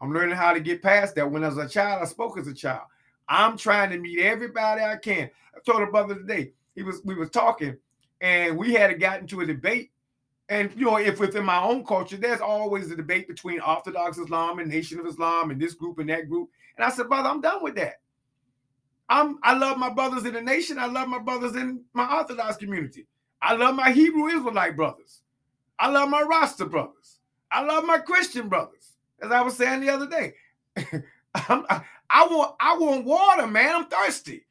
I'm 0.00 0.14
learning 0.14 0.36
how 0.36 0.52
to 0.54 0.60
get 0.60 0.82
past 0.82 1.16
that. 1.16 1.30
When 1.30 1.42
I 1.42 1.48
was 1.48 1.58
a 1.58 1.68
child, 1.68 2.00
I 2.00 2.06
spoke 2.06 2.38
as 2.38 2.46
a 2.46 2.54
child. 2.54 2.82
I'm 3.28 3.56
trying 3.58 3.90
to 3.90 3.98
meet 3.98 4.20
everybody 4.20 4.82
I 4.82 4.96
can. 4.96 5.30
I 5.54 5.58
told 5.66 5.82
a 5.82 5.90
brother 5.90 6.14
today, 6.14 6.52
he 6.76 6.84
was 6.84 7.00
we 7.04 7.16
was 7.16 7.28
talking, 7.30 7.76
and 8.20 8.56
we 8.56 8.72
had 8.72 8.98
gotten 9.00 9.22
into 9.22 9.40
a 9.40 9.46
debate. 9.46 9.90
And 10.48 10.70
you 10.76 10.86
know, 10.86 10.96
if 10.96 11.18
within 11.18 11.44
my 11.44 11.60
own 11.60 11.84
culture, 11.84 12.16
there's 12.16 12.40
always 12.40 12.88
a 12.92 12.96
debate 12.96 13.26
between 13.26 13.58
Orthodox 13.60 14.16
Islam 14.16 14.60
and 14.60 14.70
Nation 14.70 15.00
of 15.00 15.06
Islam 15.06 15.50
and 15.50 15.60
this 15.60 15.74
group 15.74 15.98
and 15.98 16.08
that 16.08 16.28
group. 16.28 16.50
And 16.76 16.84
I 16.84 16.90
said, 16.90 17.08
brother, 17.08 17.28
I'm 17.28 17.40
done 17.40 17.64
with 17.64 17.74
that. 17.76 17.94
I'm 19.08 19.38
I 19.42 19.58
love 19.58 19.76
my 19.76 19.90
brothers 19.90 20.24
in 20.24 20.34
the 20.34 20.42
nation. 20.42 20.78
I 20.78 20.86
love 20.86 21.08
my 21.08 21.18
brothers 21.18 21.56
in 21.56 21.82
my 21.94 22.16
Orthodox 22.16 22.58
community. 22.58 23.08
I 23.42 23.54
love 23.54 23.74
my 23.74 23.90
Hebrew 23.92 24.26
Israelite 24.26 24.76
brothers. 24.76 25.22
I 25.78 25.90
love 25.90 26.08
my 26.08 26.22
Rasta 26.22 26.66
brothers. 26.66 27.18
I 27.50 27.62
love 27.62 27.84
my 27.84 27.98
Christian 27.98 28.48
brothers. 28.48 28.92
As 29.22 29.30
I 29.30 29.42
was 29.42 29.56
saying 29.56 29.80
the 29.80 29.90
other 29.90 30.06
day, 30.06 30.34
I, 31.34 31.82
I 32.10 32.26
want 32.26 32.54
I 32.60 32.76
want 32.78 33.04
water, 33.04 33.46
man. 33.46 33.74
I'm 33.74 33.86
thirsty. 33.86 34.46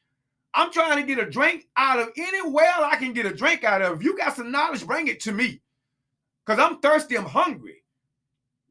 I'm 0.53 0.71
trying 0.71 0.97
to 0.97 1.03
get 1.03 1.25
a 1.25 1.29
drink 1.29 1.67
out 1.75 1.99
of 1.99 2.09
any 2.17 2.41
well 2.49 2.83
I 2.85 2.95
can 2.95 3.13
get 3.13 3.25
a 3.25 3.33
drink 3.33 3.63
out 3.63 3.81
of. 3.81 3.97
If 3.97 4.03
you 4.03 4.17
got 4.17 4.35
some 4.35 4.51
knowledge, 4.51 4.85
bring 4.85 5.07
it 5.07 5.19
to 5.21 5.31
me. 5.31 5.61
Cause 6.45 6.59
I'm 6.59 6.79
thirsty. 6.79 7.17
I'm 7.17 7.25
hungry. 7.25 7.83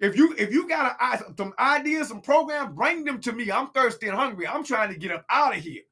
If 0.00 0.16
you 0.16 0.34
if 0.38 0.52
you 0.52 0.68
got 0.68 0.96
a, 1.00 1.34
some 1.36 1.54
ideas, 1.58 2.08
some 2.08 2.20
programs, 2.20 2.74
bring 2.74 3.04
them 3.04 3.20
to 3.20 3.32
me. 3.32 3.50
I'm 3.50 3.70
thirsty 3.70 4.08
and 4.08 4.16
hungry. 4.16 4.46
I'm 4.46 4.64
trying 4.64 4.92
to 4.92 4.98
get 4.98 5.12
up 5.12 5.24
out 5.30 5.56
of 5.56 5.62
here. 5.62 5.82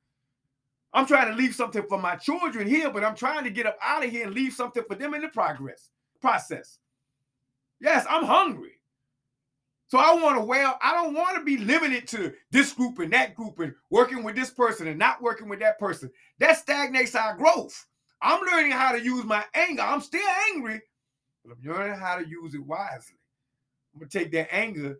I'm 0.92 1.06
trying 1.06 1.30
to 1.30 1.36
leave 1.36 1.54
something 1.54 1.84
for 1.88 1.98
my 1.98 2.16
children 2.16 2.68
here, 2.68 2.90
but 2.90 3.04
I'm 3.04 3.16
trying 3.16 3.44
to 3.44 3.50
get 3.50 3.66
up 3.66 3.78
out 3.82 4.04
of 4.04 4.10
here 4.10 4.26
and 4.26 4.34
leave 4.34 4.52
something 4.52 4.82
for 4.86 4.94
them 4.94 5.14
in 5.14 5.22
the 5.22 5.28
progress 5.28 5.90
process. 6.20 6.78
Yes, 7.80 8.06
I'm 8.08 8.24
hungry. 8.24 8.78
So 9.88 9.98
I 9.98 10.14
want 10.14 10.38
to 10.38 10.44
well, 10.44 10.78
I 10.80 10.94
don't 10.94 11.14
want 11.14 11.36
to 11.36 11.44
be 11.44 11.58
limited 11.58 12.08
to 12.08 12.32
this 12.50 12.72
group 12.72 12.98
and 12.98 13.12
that 13.12 13.34
group 13.34 13.58
and 13.58 13.74
working 13.90 14.22
with 14.22 14.34
this 14.34 14.50
person 14.50 14.86
and 14.86 14.98
not 14.98 15.20
working 15.20 15.48
with 15.48 15.60
that 15.60 15.78
person. 15.78 16.10
That 16.38 16.56
stagnates 16.56 17.14
our 17.14 17.36
growth. 17.36 17.86
I'm 18.22 18.40
learning 18.50 18.72
how 18.72 18.92
to 18.92 19.02
use 19.02 19.24
my 19.24 19.44
anger. 19.52 19.82
I'm 19.82 20.00
still 20.00 20.26
angry, 20.54 20.80
but 21.44 21.56
I'm 21.56 21.70
learning 21.70 21.98
how 21.98 22.16
to 22.16 22.26
use 22.26 22.54
it 22.54 22.64
wisely. 22.64 23.18
I'm 23.92 24.00
gonna 24.00 24.08
take 24.08 24.32
that 24.32 24.54
anger 24.54 24.98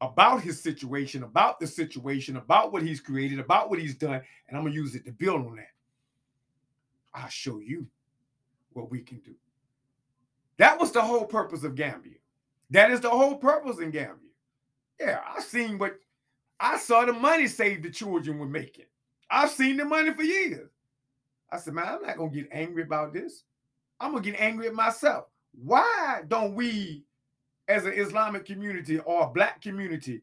about 0.00 0.42
his 0.42 0.60
situation, 0.60 1.22
about 1.22 1.60
the 1.60 1.66
situation, 1.66 2.36
about 2.36 2.72
what 2.72 2.82
he's 2.82 3.00
created, 3.00 3.38
about 3.38 3.68
what 3.68 3.78
he's 3.78 3.94
done, 3.94 4.22
and 4.48 4.56
I'm 4.56 4.64
gonna 4.64 4.74
use 4.74 4.94
it 4.94 5.04
to 5.04 5.12
build 5.12 5.46
on 5.46 5.56
that. 5.56 5.72
I'll 7.12 7.28
show 7.28 7.58
you 7.58 7.86
what 8.72 8.90
we 8.90 9.00
can 9.00 9.18
do. 9.18 9.34
That 10.56 10.78
was 10.78 10.92
the 10.92 11.02
whole 11.02 11.24
purpose 11.24 11.64
of 11.64 11.74
Gambia. 11.74 12.16
That 12.70 12.90
is 12.90 13.00
the 13.00 13.10
whole 13.10 13.36
purpose 13.36 13.78
in 13.78 13.90
Gambia. 13.90 14.30
Yeah, 14.98 15.20
I've 15.26 15.44
seen 15.44 15.78
what 15.78 15.98
I 16.60 16.78
saw 16.78 17.04
the 17.04 17.12
money 17.12 17.46
saved 17.46 17.82
the 17.82 17.90
children 17.90 18.38
were 18.38 18.46
making. 18.46 18.84
I've 19.30 19.50
seen 19.50 19.76
the 19.76 19.84
money 19.84 20.12
for 20.12 20.22
years. 20.22 20.70
I 21.50 21.58
said, 21.58 21.74
man, 21.74 21.86
I'm 21.88 22.02
not 22.02 22.16
gonna 22.16 22.30
get 22.30 22.48
angry 22.52 22.82
about 22.82 23.12
this. 23.12 23.44
I'm 23.98 24.12
gonna 24.12 24.22
get 24.22 24.40
angry 24.40 24.68
at 24.68 24.74
myself. 24.74 25.26
Why 25.52 26.22
don't 26.28 26.54
we 26.54 27.04
as 27.70 27.86
an 27.86 27.92
Islamic 27.92 28.44
community 28.44 28.98
or 28.98 29.24
a 29.24 29.30
black 29.30 29.62
community, 29.62 30.22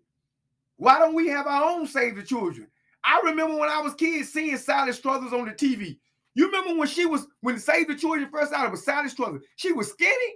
why 0.76 1.00
don't 1.00 1.16
we 1.16 1.28
have 1.30 1.48
our 1.48 1.64
own 1.64 1.88
Save 1.88 2.16
the 2.16 2.24
Children? 2.24 2.68
I 3.04 3.22
remember 3.24 3.56
when 3.56 3.70
I 3.70 3.82
was 3.82 3.94
kid 3.94 4.26
seeing 4.26 4.58
Sally 4.58 4.92
Struthers 4.92 5.34
on 5.34 5.46
the 5.46 5.52
TV. 5.52 5.98
You 6.36 6.48
remember 6.48 6.78
when 6.78 6.88
she 6.88 7.06
was 7.06 7.26
when 7.42 7.58
Save 7.58 7.88
the 7.88 7.96
Children 7.96 8.30
first 8.30 8.52
started 8.52 8.72
with 8.72 8.82
Sally 8.82 9.10
Struthers? 9.10 9.44
She 9.56 9.72
was 9.72 9.90
skinny. 9.90 10.36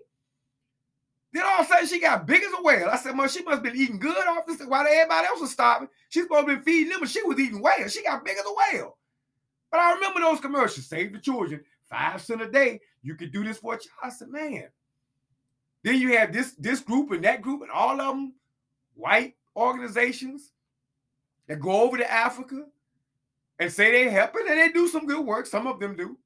Then 1.33 1.43
all 1.45 1.61
of 1.61 1.65
a 1.65 1.69
sudden 1.69 1.87
she 1.87 1.99
got 1.99 2.25
big 2.25 2.41
as 2.43 2.51
a 2.57 2.61
whale. 2.61 2.89
I 2.89 2.97
said, 2.97 3.17
well, 3.17 3.27
she 3.27 3.43
must 3.43 3.55
have 3.55 3.63
been 3.63 3.75
eating 3.75 3.99
good 3.99 4.27
off 4.27 4.45
this 4.47 4.61
while 4.65 4.85
everybody 4.87 5.27
else 5.27 5.41
was 5.41 5.51
starving. 5.51 5.89
She's 6.09 6.23
supposed 6.23 6.47
to 6.47 6.57
be 6.57 6.63
feeding 6.63 6.89
them, 6.89 7.01
but 7.01 7.09
she 7.09 7.21
was 7.23 7.39
eating 7.39 7.61
whale. 7.61 7.87
She 7.87 8.03
got 8.03 8.25
big 8.25 8.37
as 8.37 8.45
a 8.45 8.77
whale. 8.77 8.97
But 9.69 9.79
I 9.79 9.93
remember 9.93 10.19
those 10.19 10.39
commercials, 10.39 10.87
Save 10.87 11.13
the 11.13 11.19
Children, 11.19 11.61
five 11.89 12.21
cents 12.21 12.41
a 12.41 12.49
day. 12.49 12.79
You 13.01 13.15
could 13.15 13.31
do 13.31 13.43
this 13.43 13.59
for 13.59 13.75
a 13.75 13.77
child. 13.77 13.91
I 14.03 14.09
said, 14.09 14.29
man, 14.29 14.67
then 15.83 15.99
you 15.99 16.17
have 16.17 16.31
this 16.31 16.53
this 16.53 16.79
group 16.79 17.11
and 17.11 17.23
that 17.23 17.41
group 17.41 17.61
and 17.61 17.71
all 17.71 17.99
of 17.99 18.07
them 18.07 18.33
white 18.95 19.35
organizations 19.55 20.51
that 21.47 21.59
go 21.59 21.81
over 21.81 21.97
to 21.97 22.11
Africa 22.11 22.65
and 23.59 23.71
say 23.71 23.91
they're 23.91 24.11
helping 24.11 24.45
and 24.47 24.59
they 24.59 24.69
do 24.69 24.87
some 24.87 25.05
good 25.05 25.25
work. 25.25 25.45
Some 25.45 25.67
of 25.67 25.79
them 25.79 25.95
do. 25.95 26.17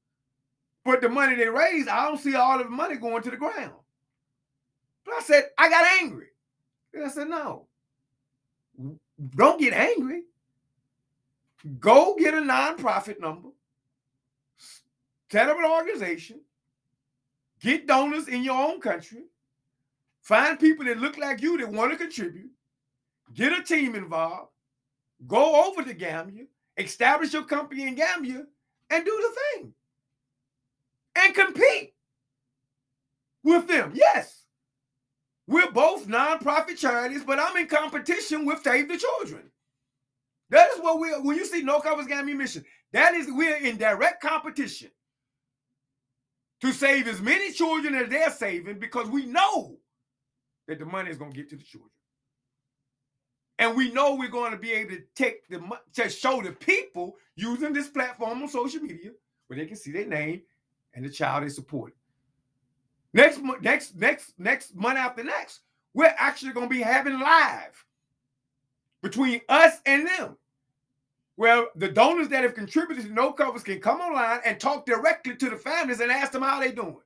But 0.84 1.00
the 1.00 1.08
money 1.08 1.34
they 1.34 1.48
raise, 1.48 1.88
I 1.88 2.06
don't 2.06 2.18
see 2.18 2.34
all 2.34 2.60
of 2.60 2.66
the 2.66 2.70
money 2.70 2.96
going 2.96 3.22
to 3.22 3.30
the 3.30 3.36
ground. 3.36 3.72
But 5.04 5.14
I 5.14 5.20
said, 5.20 5.44
I 5.58 5.68
got 5.68 5.84
angry. 6.00 6.28
And 6.94 7.04
I 7.04 7.08
said, 7.08 7.28
no, 7.28 7.66
don't 9.34 9.60
get 9.60 9.72
angry. 9.72 10.22
Go 11.80 12.14
get 12.16 12.34
a 12.34 12.38
nonprofit 12.38 13.20
number, 13.20 13.48
set 15.30 15.48
up 15.48 15.58
an 15.58 15.64
organization, 15.64 16.40
get 17.60 17.88
donors 17.88 18.28
in 18.28 18.44
your 18.44 18.54
own 18.54 18.80
country, 18.80 19.24
Find 20.26 20.58
people 20.58 20.84
that 20.86 20.98
look 20.98 21.18
like 21.18 21.40
you 21.40 21.56
that 21.58 21.68
want 21.70 21.92
to 21.92 21.96
contribute. 21.96 22.50
Get 23.32 23.56
a 23.56 23.62
team 23.62 23.94
involved. 23.94 24.50
Go 25.24 25.68
over 25.68 25.84
to 25.84 25.94
Gambia. 25.94 26.46
Establish 26.76 27.32
your 27.32 27.44
company 27.44 27.86
in 27.86 27.94
Gambia 27.94 28.42
and 28.90 29.04
do 29.04 29.22
the 29.22 29.60
thing. 29.60 29.72
And 31.14 31.32
compete 31.32 31.94
with 33.44 33.68
them. 33.68 33.92
Yes. 33.94 34.42
We're 35.46 35.70
both 35.70 36.08
nonprofit 36.08 36.76
charities, 36.76 37.22
but 37.22 37.38
I'm 37.38 37.56
in 37.56 37.68
competition 37.68 38.44
with 38.44 38.64
Save 38.64 38.88
the 38.88 38.98
Children. 38.98 39.44
That 40.50 40.70
is 40.74 40.80
what 40.80 40.98
we're 40.98 41.22
when 41.22 41.36
you 41.36 41.44
see 41.46 41.62
No 41.62 41.78
Covers 41.78 42.08
Gambia 42.08 42.34
Mission, 42.34 42.64
that 42.92 43.14
is 43.14 43.28
we're 43.30 43.58
in 43.58 43.76
direct 43.76 44.20
competition 44.22 44.90
to 46.62 46.72
save 46.72 47.06
as 47.06 47.20
many 47.20 47.52
children 47.52 47.94
as 47.94 48.08
they're 48.08 48.32
saving 48.32 48.80
because 48.80 49.08
we 49.08 49.24
know 49.26 49.78
that 50.68 50.78
the 50.78 50.84
money 50.84 51.10
is 51.10 51.18
going 51.18 51.32
to 51.32 51.36
get 51.36 51.48
to 51.50 51.56
the 51.56 51.62
children. 51.62 51.90
And 53.58 53.76
we 53.76 53.90
know 53.92 54.14
we're 54.14 54.28
going 54.28 54.52
to 54.52 54.58
be 54.58 54.72
able 54.72 54.96
to 54.96 55.02
take 55.14 55.48
the 55.48 55.62
to 55.94 56.10
show 56.10 56.42
the 56.42 56.52
people 56.52 57.16
using 57.36 57.72
this 57.72 57.88
platform 57.88 58.42
on 58.42 58.48
social 58.48 58.82
media 58.82 59.12
where 59.46 59.58
they 59.58 59.66
can 59.66 59.76
see 59.76 59.92
their 59.92 60.06
name 60.06 60.42
and 60.94 61.04
the 61.04 61.10
child 61.10 61.44
they 61.44 61.48
support. 61.48 61.94
Next 63.14 63.40
next 63.62 63.96
next 63.96 64.34
next 64.38 64.74
month 64.74 64.98
after 64.98 65.24
next, 65.24 65.60
we're 65.94 66.14
actually 66.18 66.52
going 66.52 66.68
to 66.68 66.74
be 66.74 66.82
having 66.82 67.18
live 67.18 67.84
between 69.02 69.40
us 69.48 69.80
and 69.86 70.06
them. 70.06 70.36
Well, 71.38 71.68
the 71.76 71.88
donors 71.88 72.28
that 72.28 72.42
have 72.42 72.54
contributed 72.54 73.06
to 73.06 73.12
no 73.12 73.32
covers 73.32 73.62
can 73.62 73.80
come 73.80 74.00
online 74.00 74.40
and 74.44 74.58
talk 74.58 74.86
directly 74.86 75.36
to 75.36 75.50
the 75.50 75.56
families 75.56 76.00
and 76.00 76.10
ask 76.10 76.32
them 76.32 76.42
how 76.42 76.60
they're 76.60 76.72
doing. 76.72 76.96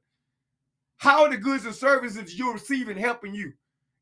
How 1.01 1.25
are 1.25 1.31
the 1.31 1.39
goods 1.39 1.65
and 1.65 1.75
services 1.75 2.39
you're 2.39 2.53
receiving 2.53 2.99
helping 2.99 3.35
you? 3.35 3.55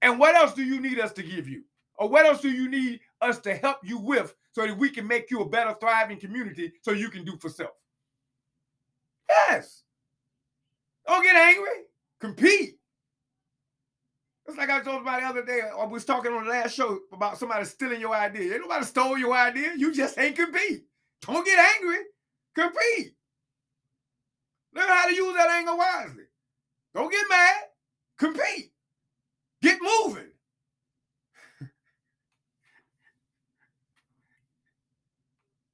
And 0.03 0.19
what 0.19 0.35
else 0.35 0.53
do 0.53 0.65
you 0.65 0.81
need 0.81 0.99
us 0.99 1.13
to 1.13 1.23
give 1.23 1.49
you? 1.49 1.63
Or 1.95 2.09
what 2.09 2.27
else 2.27 2.41
do 2.41 2.51
you 2.51 2.69
need 2.69 2.99
us 3.21 3.39
to 3.43 3.55
help 3.55 3.79
you 3.85 3.99
with 3.99 4.35
so 4.51 4.67
that 4.67 4.77
we 4.77 4.91
can 4.91 5.07
make 5.07 5.31
you 5.31 5.41
a 5.41 5.49
better, 5.49 5.77
thriving 5.79 6.19
community 6.19 6.73
so 6.83 6.91
you 6.91 7.09
can 7.09 7.25
do 7.25 7.37
for 7.37 7.51
self? 7.51 7.71
Yes. 9.29 9.85
Don't 11.07 11.23
get 11.23 11.37
angry. 11.37 11.85
Compete. 12.21 12.81
It's 14.49 14.59
like 14.59 14.71
I 14.71 14.81
told 14.81 14.97
somebody 14.97 15.23
the 15.23 15.29
other 15.29 15.45
day. 15.45 15.61
I 15.71 15.85
was 15.85 16.05
talking 16.05 16.33
on 16.33 16.47
the 16.47 16.51
last 16.51 16.75
show 16.75 16.99
about 17.13 17.39
somebody 17.39 17.65
stealing 17.65 18.01
your 18.01 18.15
idea. 18.17 18.55
Ain't 18.55 18.63
nobody 18.63 18.85
stole 18.85 19.17
your 19.17 19.35
idea. 19.37 19.71
You 19.77 19.95
just 19.95 20.19
ain't 20.19 20.35
compete. 20.35 20.83
Don't 21.23 21.47
get 21.47 21.61
angry. 21.77 21.99
Compete. 22.57 23.15
Learn 24.75 24.89
how 24.89 25.07
to 25.07 25.15
use 25.15 25.37
that 25.37 25.51
anger 25.51 25.77
wisely. 25.77 26.25
Don't 26.99 27.13
get 27.13 27.27
mad. 27.31 27.55
Compete. 28.19 28.73
Get 29.63 29.79
moving. 29.81 30.33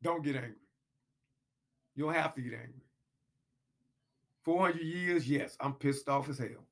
don't 0.02 0.22
get 0.22 0.36
angry. 0.36 0.50
You 1.96 2.04
don't 2.04 2.12
have 2.12 2.34
to 2.34 2.42
get 2.42 2.52
angry. 2.52 2.82
400 4.42 4.82
years, 4.82 5.26
yes, 5.26 5.56
I'm 5.60 5.72
pissed 5.72 6.10
off 6.10 6.28
as 6.28 6.36
hell. 6.36 6.66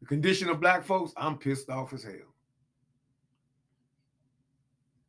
The 0.00 0.06
condition 0.06 0.48
of 0.48 0.60
black 0.60 0.84
folks, 0.84 1.12
I'm 1.16 1.38
pissed 1.38 1.68
off 1.68 1.92
as 1.92 2.04
hell. 2.04 2.34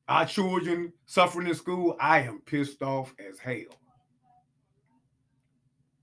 Our 0.08 0.26
children 0.26 0.94
suffering 1.06 1.48
in 1.48 1.54
school, 1.54 1.96
I 2.00 2.22
am 2.22 2.42
pissed 2.44 2.82
off 2.82 3.14
as 3.20 3.38
hell. 3.38 3.78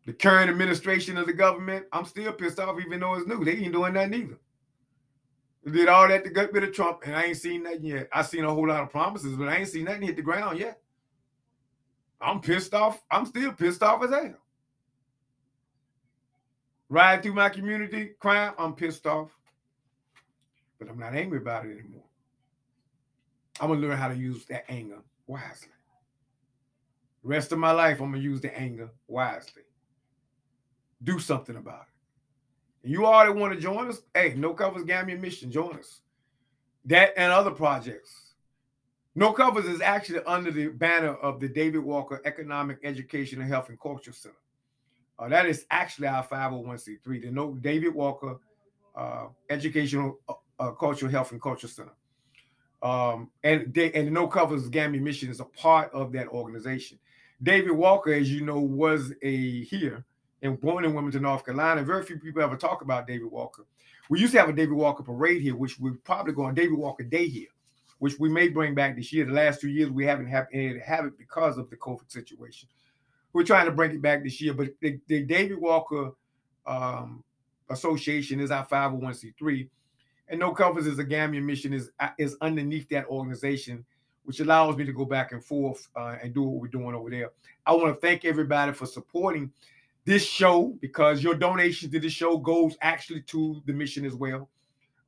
The 0.07 0.13
current 0.13 0.51
administration 0.51 1.17
of 1.17 1.27
the 1.27 1.33
government, 1.33 1.87
I'm 1.93 2.05
still 2.05 2.33
pissed 2.33 2.61
off, 2.61 2.79
even 2.79 3.01
though 3.01 3.15
it's 3.15 3.27
new. 3.27 3.45
They 3.45 3.53
ain't 3.53 3.73
doing 3.73 3.95
nothing 3.95 4.15
either. 4.15 4.39
They 5.65 5.71
did 5.73 5.89
all 5.89 6.09
that 6.09 6.25
to 6.25 6.31
get 6.31 6.53
rid 6.53 6.65
of 6.65 6.75
Trump, 6.75 7.01
and 7.07 7.17
I 7.17 7.25
ain't 7.25 7.39
seen 7.39 7.63
nothing 7.63 7.85
yet. 7.85 8.09
I 8.13 8.23
seen 8.23 8.45
a 8.45 8.53
whole 8.53 8.69
lot 8.69 8.83
of 8.83 8.91
promises, 8.91 9.37
but 9.37 9.49
I 9.49 9.57
ain't 9.57 9.69
seen 9.69 9.85
nothing 9.85 10.03
hit 10.03 10.17
the 10.17 10.23
ground 10.23 10.59
yet. 10.59 10.81
I'm 12.21 12.41
pissed 12.41 12.75
off. 12.75 13.03
I'm 13.11 13.25
still 13.25 13.53
pissed 13.53 13.83
off 13.83 14.03
as 14.03 14.11
hell. 14.11 14.37
Ride 16.91 17.23
through 17.23 17.33
my 17.33 17.49
community, 17.49 18.11
crime, 18.21 18.53
I'm 18.59 18.75
pissed 18.75 19.07
off. 19.07 19.31
But 20.79 20.89
I'm 20.89 20.99
not 20.99 21.15
angry 21.15 21.39
about 21.39 21.65
it 21.65 21.79
anymore. 21.79 22.05
I'm 23.61 23.69
gonna 23.69 23.81
learn 23.81 23.97
how 23.97 24.09
to 24.09 24.17
use 24.17 24.45
that 24.47 24.71
anger 24.71 24.99
wisely. 25.27 25.69
Rest 27.23 27.53
of 27.53 27.59
my 27.59 27.71
life, 27.71 28.01
I'm 28.01 28.11
gonna 28.11 28.23
use 28.23 28.41
the 28.43 28.57
anger 28.57 28.91
wisely. 29.09 29.63
Do 31.03 31.19
something 31.19 31.57
about 31.57 31.83
it. 31.83 32.89
You 32.89 33.07
that 33.07 33.31
want 33.31 33.55
to 33.55 33.61
join 33.61 33.89
us, 33.89 34.03
hey, 34.15 34.35
No 34.37 34.53
Covers 34.53 34.85
Gambia 34.85 35.17
Mission, 35.17 35.51
join 35.51 35.79
us. 35.79 36.01
That 36.85 37.15
and 37.17 37.33
other 37.33 37.51
projects. 37.51 38.35
No 39.15 39.33
Covers 39.33 39.65
is 39.67 39.81
actually 39.81 40.21
under 40.27 40.51
the 40.51 40.69
banner 40.69 41.15
of 41.15 41.41
the 41.41 41.49
David 41.49 41.79
Walker 41.81 42.21
Economic 42.25 42.79
Education 42.83 43.41
and 43.41 43.49
Health 43.49 43.69
and 43.69 43.81
Culture 43.81 44.13
Center. 44.13 44.35
Uh, 45.19 45.29
that 45.29 45.47
is 45.47 45.65
actually 45.71 46.09
our 46.09 46.27
501c3, 46.27 47.23
the 47.23 47.31
no 47.31 47.55
David 47.55 47.95
Walker 47.95 48.39
uh, 48.97 49.27
Educational 49.49 50.19
uh, 50.29 50.35
uh, 50.59 50.71
Cultural 50.73 51.11
Health 51.11 51.33
and 51.33 51.41
Culture 51.41 51.69
Center. 51.69 51.93
Um, 52.83 53.31
and 53.43 53.73
they, 53.73 53.93
and 53.93 54.13
No 54.13 54.27
Covers 54.27 54.69
Gambia 54.69 55.01
Mission 55.01 55.31
is 55.31 55.41
a 55.41 55.45
part 55.45 55.93
of 55.95 56.13
that 56.13 56.29
organization. 56.29 56.99
David 57.43 57.73
Walker, 57.73 58.13
as 58.13 58.31
you 58.31 58.43
know, 58.45 58.59
was 58.59 59.13
a 59.23 59.63
here 59.65 60.05
and 60.45 60.61
born 60.61 60.85
in 60.85 60.93
Wilmington, 60.93 61.23
North 61.23 61.45
Carolina. 61.45 61.83
Very 61.83 62.05
few 62.05 62.19
people 62.19 62.43
ever 62.43 62.57
talk 62.57 62.83
about 62.83 63.07
David 63.07 63.31
Walker. 63.31 63.65
We 64.11 64.21
used 64.21 64.33
to 64.35 64.39
have 64.39 64.51
a 64.51 64.53
David 64.53 64.75
Walker 64.75 65.03
parade 65.03 65.41
here, 65.41 65.57
which 65.57 65.81
we're 65.81 65.97
probably 66.05 66.35
going 66.35 66.49
on 66.49 66.55
David 66.55 66.79
Walker 66.79 67.03
Day 67.03 67.27
here, 67.27 67.49
which 67.99 68.19
we 68.19 68.29
may 68.29 68.49
bring 68.49 68.75
back 68.75 68.95
this 68.95 69.13
year. 69.13 69.25
The 69.25 69.33
last 69.33 69.63
two 69.63 69.71
years 69.71 69.91
we 69.91 70.05
haven't 70.05 70.27
had 70.27 70.47
any 70.53 70.79
have 70.79 71.07
it 71.07 71.19
because 71.19 71.57
of 71.57 71.71
the 71.71 71.77
COVID 71.77 72.11
situation. 72.11 72.69
We're 73.33 73.45
trying 73.45 73.67
to 73.67 73.73
bring 73.73 73.93
it 73.93 74.03
back 74.03 74.23
this 74.23 74.41
year, 74.41 74.53
but 74.53 74.69
the, 74.81 75.01
the 75.09 75.23
David 75.23 75.59
Walker 75.59 76.13
um, 76.67 77.25
Association 77.71 78.39
is 78.39 78.51
our 78.51 78.67
501c3, 78.67 79.69
and 80.29 80.39
No 80.39 80.53
Covers 80.53 80.87
is 80.87 80.99
a 80.99 81.05
Gambia 81.05 81.41
mission 81.41 81.73
is 81.73 81.91
is 82.19 82.37
underneath 82.43 82.89
that 82.91 83.07
organization, 83.07 83.85
which 84.25 84.41
allows 84.41 84.77
me 84.77 84.85
to 84.85 84.93
go 84.93 85.07
back 85.07 85.33
and 85.33 85.43
forth 85.43 85.89
uh, 85.97 86.17
and 86.23 86.35
do 86.35 86.43
what 86.43 86.61
we're 86.61 86.69
doing 86.69 86.95
over 86.95 87.09
there. 87.09 87.31
I 87.65 87.73
want 87.73 87.95
to 87.95 88.01
thank 88.07 88.27
everybody 88.27 88.73
for 88.73 88.85
supporting 88.85 89.51
this 90.05 90.25
show 90.25 90.77
because 90.81 91.23
your 91.23 91.35
donation 91.35 91.91
to 91.91 92.01
this 92.01 92.13
show 92.13 92.37
goes 92.37 92.77
actually 92.83 93.23
to 93.23 93.63
the 93.67 93.73
mission 93.73 94.05
as 94.05 94.15
well. 94.15 94.49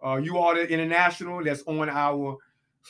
Uh, 0.05 0.17
you 0.17 0.39
are 0.39 0.55
the 0.55 0.69
international 0.69 1.43
that's 1.43 1.63
on 1.67 1.89
our 1.89 2.37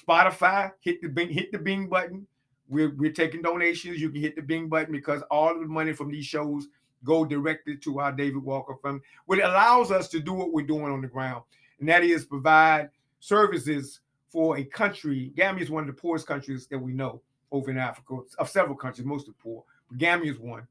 Spotify. 0.07 0.73
Hit 0.81 1.01
the 1.03 1.09
bing, 1.09 1.31
hit 1.31 1.53
the 1.53 1.59
bing 1.59 1.89
button. 1.89 2.27
We're, 2.69 2.95
we're 2.97 3.13
taking 3.13 3.43
donations. 3.43 4.01
You 4.01 4.11
can 4.11 4.21
hit 4.21 4.37
the 4.37 4.43
bing 4.43 4.69
button 4.69 4.93
because 4.93 5.23
all 5.31 5.53
of 5.55 5.61
the 5.61 5.67
money 5.67 5.93
from 5.93 6.11
these 6.11 6.27
shows 6.27 6.69
go 7.05 7.25
directly 7.25 7.77
to 7.77 8.01
our 8.01 8.13
David 8.13 8.43
Walker 8.43 8.75
Fund, 8.83 9.01
which 9.27 9.41
allows 9.41 9.91
us 9.91 10.09
to 10.09 10.21
do 10.21 10.33
what 10.33 10.53
we're 10.53 10.67
doing 10.67 10.93
on 10.93 11.01
the 11.01 11.07
ground, 11.07 11.45
and 11.79 11.89
that 11.89 12.03
is 12.03 12.25
provide 12.25 12.91
services 13.21 14.01
for 14.29 14.59
a 14.59 14.65
country. 14.65 15.33
Gambia 15.37 15.65
is 15.65 15.71
one 15.71 15.89
of 15.89 15.95
the 15.95 16.01
poorest 16.01 16.27
countries 16.27 16.67
that 16.67 16.79
we 16.79 16.93
know 16.93 17.23
over 17.53 17.71
in 17.71 17.79
Africa, 17.79 18.19
of 18.39 18.49
several 18.49 18.77
countries, 18.77 19.07
most 19.07 19.29
of 19.29 19.35
the 19.35 19.43
poor. 19.43 19.63
But 19.89 19.99
Gambia 19.99 20.33
is 20.33 20.39
one, 20.39 20.67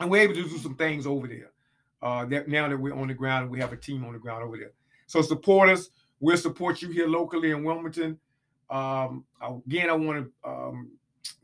and 0.00 0.10
we're 0.10 0.22
able 0.22 0.34
to 0.34 0.44
do 0.44 0.58
some 0.58 0.76
things 0.76 1.06
over 1.06 1.26
there. 1.26 1.50
Uh, 2.00 2.24
that 2.26 2.48
now 2.48 2.68
that 2.68 2.78
we're 2.78 2.94
on 2.94 3.08
the 3.08 3.14
ground 3.14 3.42
and 3.42 3.50
we 3.50 3.58
have 3.58 3.72
a 3.72 3.76
team 3.76 4.04
on 4.04 4.12
the 4.12 4.18
ground 4.18 4.44
over 4.44 4.56
there. 4.56 4.72
So 5.06 5.20
support 5.20 5.68
us. 5.68 5.90
We'll 6.20 6.36
support 6.36 6.80
you 6.80 6.90
here 6.90 7.08
locally 7.08 7.50
in 7.50 7.64
Wilmington. 7.64 8.18
Um, 8.70 9.24
again, 9.66 9.90
I 9.90 9.94
want 9.94 10.30
to 10.44 10.48
um, 10.48 10.90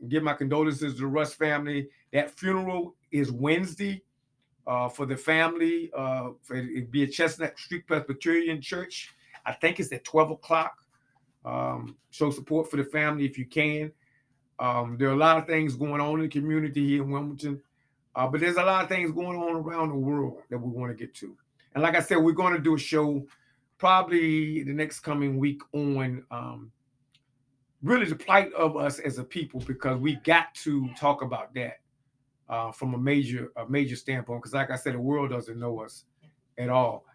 give 0.07 0.23
my 0.23 0.33
condolences 0.33 0.93
to 0.93 1.01
the 1.01 1.07
Russ 1.07 1.33
family. 1.33 1.89
That 2.13 2.31
funeral 2.31 2.95
is 3.11 3.31
Wednesday 3.31 4.01
uh, 4.67 4.89
for 4.89 5.05
the 5.05 5.17
family. 5.17 5.91
Uh, 5.95 6.29
for 6.41 6.55
it 6.55 6.91
be 6.91 7.03
at 7.03 7.11
Chestnut 7.11 7.57
Street 7.57 7.85
Presbyterian 7.87 8.61
Church. 8.61 9.13
I 9.45 9.53
think 9.53 9.79
it's 9.79 9.91
at 9.91 10.03
12 10.03 10.31
o'clock. 10.31 10.77
Um, 11.43 11.95
show 12.09 12.31
support 12.31 12.71
for 12.71 12.77
the 12.77 12.83
family 12.83 13.25
if 13.25 13.37
you 13.37 13.45
can. 13.45 13.91
Um, 14.57 14.97
there 14.97 15.09
are 15.09 15.13
a 15.13 15.17
lot 15.17 15.37
of 15.37 15.45
things 15.45 15.75
going 15.75 16.01
on 16.01 16.15
in 16.15 16.21
the 16.21 16.27
community 16.27 16.87
here 16.87 17.03
in 17.03 17.11
Wilmington, 17.11 17.61
uh, 18.15 18.27
but 18.27 18.39
there's 18.39 18.57
a 18.57 18.63
lot 18.63 18.83
of 18.83 18.89
things 18.89 19.11
going 19.11 19.37
on 19.37 19.55
around 19.55 19.89
the 19.89 19.95
world 19.95 20.41
that 20.49 20.57
we 20.57 20.71
want 20.71 20.95
to 20.95 20.95
get 20.95 21.13
to. 21.15 21.35
And 21.73 21.83
like 21.83 21.95
I 21.95 21.99
said, 21.99 22.17
we're 22.17 22.31
going 22.31 22.53
to 22.53 22.59
do 22.59 22.75
a 22.75 22.79
show 22.79 23.25
probably 23.77 24.63
the 24.63 24.73
next 24.73 25.01
coming 25.01 25.37
week 25.37 25.61
on 25.73 26.23
um, 26.31 26.71
really 27.83 28.05
the 28.05 28.15
plight 28.15 28.51
of 28.53 28.77
us 28.77 28.99
as 28.99 29.19
a 29.19 29.23
people 29.23 29.59
because 29.61 29.99
we 29.99 30.15
got 30.23 30.53
to 30.55 30.89
talk 30.97 31.21
about 31.21 31.53
that 31.55 31.81
uh, 32.47 32.71
from 32.71 32.93
a 32.93 32.97
major 32.97 33.51
a 33.57 33.67
major 33.67 33.95
standpoint. 33.95 34.41
Because 34.41 34.53
like 34.53 34.71
I 34.71 34.77
said, 34.77 34.93
the 34.93 34.99
world 34.99 35.31
doesn't 35.31 35.59
know 35.59 35.81
us 35.81 36.05
at 36.57 36.69
all. 36.69 37.05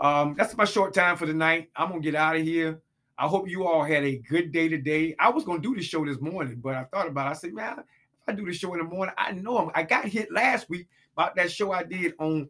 Um, 0.00 0.34
that's 0.36 0.56
my 0.56 0.64
short 0.64 0.92
time 0.92 1.16
for 1.16 1.26
tonight. 1.26 1.70
I'm 1.76 1.88
gonna 1.88 2.00
get 2.00 2.14
out 2.14 2.36
of 2.36 2.42
here. 2.42 2.80
I 3.18 3.28
hope 3.28 3.48
you 3.48 3.66
all 3.66 3.84
had 3.84 4.04
a 4.04 4.18
good 4.18 4.52
day 4.52 4.68
today. 4.68 5.14
I 5.18 5.30
was 5.30 5.44
gonna 5.44 5.60
do 5.60 5.74
the 5.74 5.82
show 5.82 6.04
this 6.04 6.20
morning, 6.20 6.60
but 6.62 6.74
I 6.74 6.84
thought 6.84 7.08
about 7.08 7.28
it. 7.28 7.30
I 7.30 7.34
said, 7.34 7.54
man, 7.54 7.84
I 8.26 8.32
do 8.32 8.44
the 8.44 8.52
show 8.52 8.72
in 8.74 8.78
the 8.78 8.84
morning, 8.84 9.14
I 9.18 9.32
know 9.32 9.58
I'm, 9.58 9.70
I 9.74 9.82
got 9.82 10.06
hit 10.06 10.32
last 10.32 10.68
week 10.70 10.88
about 11.16 11.36
that 11.36 11.50
show 11.50 11.72
I 11.72 11.82
did 11.82 12.14
on 12.18 12.48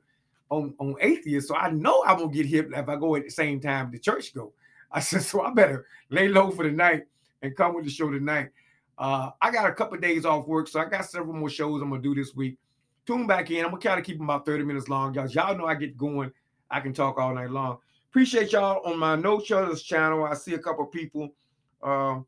on 0.51 0.75
on 0.79 0.97
atheist. 1.01 1.49
So 1.49 1.57
I 1.57 1.71
know 1.71 2.05
I'm 2.07 2.19
gonna 2.19 2.33
get 2.33 2.47
hit 2.47 2.69
if 2.73 2.89
I 2.89 2.97
go 2.97 3.17
at 3.17 3.25
the 3.25 3.31
same 3.31 3.61
time 3.61 3.91
the 3.91 3.99
church 3.99 4.35
go. 4.35 4.53
I 4.93 5.01
said, 5.01 5.23
so 5.23 5.41
I 5.41 5.51
better 5.53 5.87
lay 6.11 6.29
low 6.29 6.51
for 6.51 6.65
the 6.65 6.71
night 6.71 7.05
and 7.41 7.57
come 7.57 7.75
with 7.75 7.85
the 7.85 7.91
show 7.91 8.11
tonight. 8.11 8.51
Uh, 8.99 9.31
I 9.41 9.51
got 9.51 9.69
a 9.69 9.73
couple 9.73 9.95
of 9.95 10.03
days 10.03 10.27
off 10.27 10.47
work, 10.47 10.69
so 10.69 10.81
I 10.81 10.85
got 10.85 11.07
several 11.07 11.35
more 11.35 11.49
shows 11.49 11.81
I'm 11.81 11.89
gonna 11.91 12.03
do 12.03 12.15
this 12.15 12.35
week. 12.35 12.59
Tune 13.07 13.27
back 13.27 13.51
in. 13.51 13.65
I'm 13.65 13.71
gonna 13.71 13.83
kind 13.83 13.99
of 13.99 14.05
keep 14.05 14.19
them 14.19 14.29
about 14.29 14.45
30 14.45 14.65
minutes 14.65 14.89
long, 14.89 15.15
y'all. 15.15 15.29
Y'all 15.29 15.57
know 15.57 15.65
I 15.65 15.75
get 15.75 15.97
going. 15.97 16.31
I 16.71 16.81
can 16.81 16.93
talk 16.93 17.19
all 17.19 17.35
night 17.35 17.51
long. 17.51 17.79
Appreciate 18.11 18.53
y'all 18.53 18.87
on 18.87 18.99
my 18.99 19.17
No 19.17 19.41
Shutters 19.41 19.83
channel. 19.83 20.25
I 20.25 20.35
see 20.35 20.55
a 20.55 20.59
couple 20.59 20.85
people. 20.87 21.35
Uh, 21.83 22.21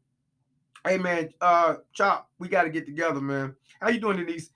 hey 0.86 0.98
man, 0.98 1.30
uh, 1.40 1.76
Chop, 1.92 2.30
we 2.38 2.48
got 2.48 2.64
to 2.64 2.70
get 2.70 2.86
together, 2.86 3.20
man. 3.20 3.54
How 3.80 3.88
you 3.88 4.00
doing, 4.00 4.18
Denise? 4.18 4.50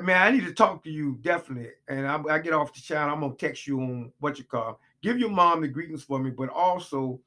Man, 0.00 0.20
I 0.20 0.30
need 0.30 0.44
to 0.46 0.54
talk 0.54 0.82
to 0.84 0.90
you 0.90 1.18
definitely. 1.22 1.70
And 1.88 2.06
I, 2.06 2.20
I 2.30 2.38
get 2.38 2.52
off 2.52 2.74
the 2.74 2.80
channel. 2.80 3.14
I'm 3.14 3.20
gonna 3.20 3.34
text 3.34 3.66
you 3.66 3.80
on 3.80 4.12
what 4.18 4.38
you 4.38 4.44
call. 4.44 4.80
Give 5.02 5.18
your 5.18 5.30
mom 5.30 5.60
the 5.60 5.68
greetings 5.68 6.02
for 6.02 6.18
me, 6.18 6.30
but 6.30 6.48
also 6.48 7.20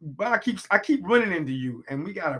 but 0.00 0.28
I 0.28 0.38
keep 0.38 0.58
I 0.70 0.78
keep 0.78 1.00
running 1.04 1.32
into 1.32 1.52
you, 1.52 1.84
and 1.88 2.04
we 2.04 2.12
gotta 2.12 2.30